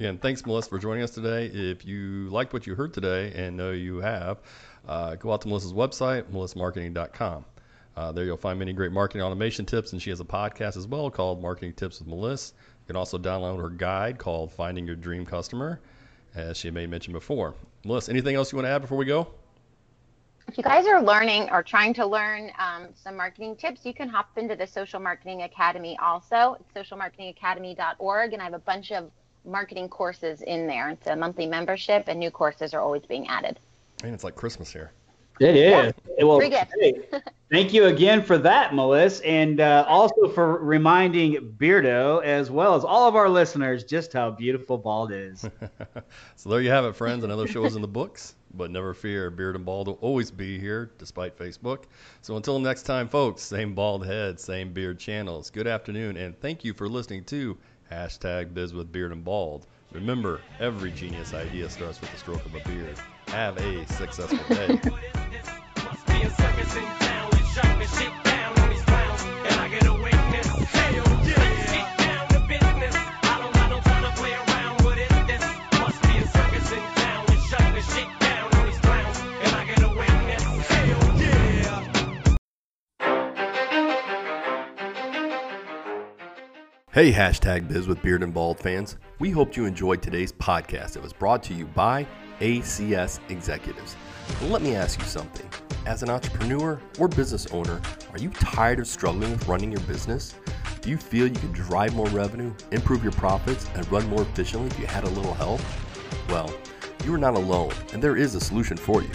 [0.01, 1.44] Again, thanks, Melissa, for joining us today.
[1.44, 4.38] If you liked what you heard today, and know you have,
[4.88, 7.44] uh, go out to Melissa's website, melissamarketing.com.
[7.98, 10.86] Uh, there you'll find many great marketing automation tips, and she has a podcast as
[10.86, 12.55] well called Marketing Tips with Melissa.
[12.55, 15.78] You can also download her guide called Finding Your Dream Customer,
[16.34, 17.53] as she may mention before.
[17.84, 19.28] Melissa, anything else you want to add before we go?
[20.48, 24.09] If you guys are learning or trying to learn um, some marketing tips, you can
[24.09, 26.57] hop into the Social Marketing Academy also.
[26.59, 29.11] It's socialmarketingacademy.org, and I have a bunch of
[29.45, 30.91] marketing courses in there.
[30.91, 33.59] It's a monthly membership, and new courses are always being added.
[34.03, 34.93] I mean, it's like Christmas here.
[35.41, 35.95] It is.
[36.18, 36.72] Well, Free gift.
[36.80, 36.93] hey,
[37.51, 42.84] thank you again for that, Melissa, and uh, also for reminding Beardo, as well as
[42.84, 45.49] all of our listeners, just how beautiful Bald is.
[46.36, 47.24] so there you have it, friends.
[47.24, 50.59] Another show is in the books, but never fear, Beard and Bald will always be
[50.59, 51.84] here despite Facebook.
[52.20, 55.49] So until next time, folks, same bald head, same beard channels.
[55.49, 57.57] Good afternoon, and thank you for listening to
[57.91, 59.66] hashtag Biz with Beard and Bald.
[59.93, 62.99] Remember, every genius idea starts with the stroke of a beard.
[63.28, 64.80] Have a successful day.
[86.93, 88.97] Hey, hashtag Biz with Beard and Bald fans.
[89.20, 90.97] We hope you enjoyed today's podcast.
[90.97, 92.05] It was brought to you by
[92.41, 93.95] ACS Executives.
[94.43, 95.49] Let me ask you something.
[95.86, 97.80] As an entrepreneur or business owner,
[98.11, 100.34] are you tired of struggling with running your business?
[100.80, 104.66] Do you feel you could drive more revenue, improve your profits, and run more efficiently
[104.66, 105.61] if you had a little help?
[106.28, 106.53] Well,
[107.05, 109.12] you are not alone, and there is a solution for you.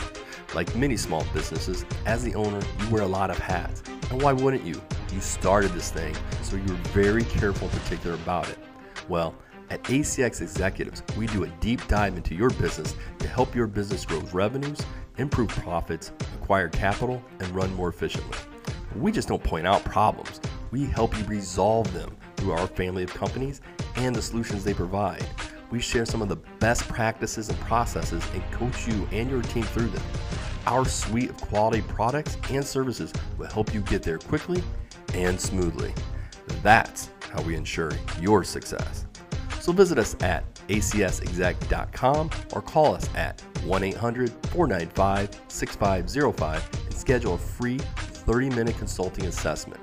[0.53, 3.83] Like many small businesses, as the owner, you wear a lot of hats.
[4.11, 4.81] And why wouldn't you?
[5.15, 8.57] You started this thing, so you're very careful and particular about it.
[9.07, 9.33] Well,
[9.69, 14.03] at ACS Executives, we do a deep dive into your business to help your business
[14.03, 14.77] grow revenues,
[15.17, 16.11] improve profits,
[16.41, 18.37] acquire capital, and run more efficiently.
[18.93, 20.41] We just don't point out problems,
[20.71, 23.61] we help you resolve them through our family of companies
[23.95, 25.25] and the solutions they provide.
[25.71, 29.63] We share some of the best practices and processes and coach you and your team
[29.63, 30.03] through them.
[30.67, 34.61] Our suite of quality products and services will help you get there quickly
[35.15, 35.93] and smoothly.
[36.61, 39.05] That's how we ensure your success.
[39.59, 47.33] So visit us at acsexec.com or call us at 1 800 495 6505 and schedule
[47.33, 49.81] a free 30 minute consulting assessment.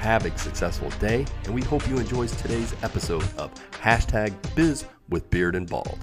[0.00, 5.28] Have a successful day, and we hope you enjoyed today's episode of Hashtag Biz with
[5.30, 5.98] Beard and Bald.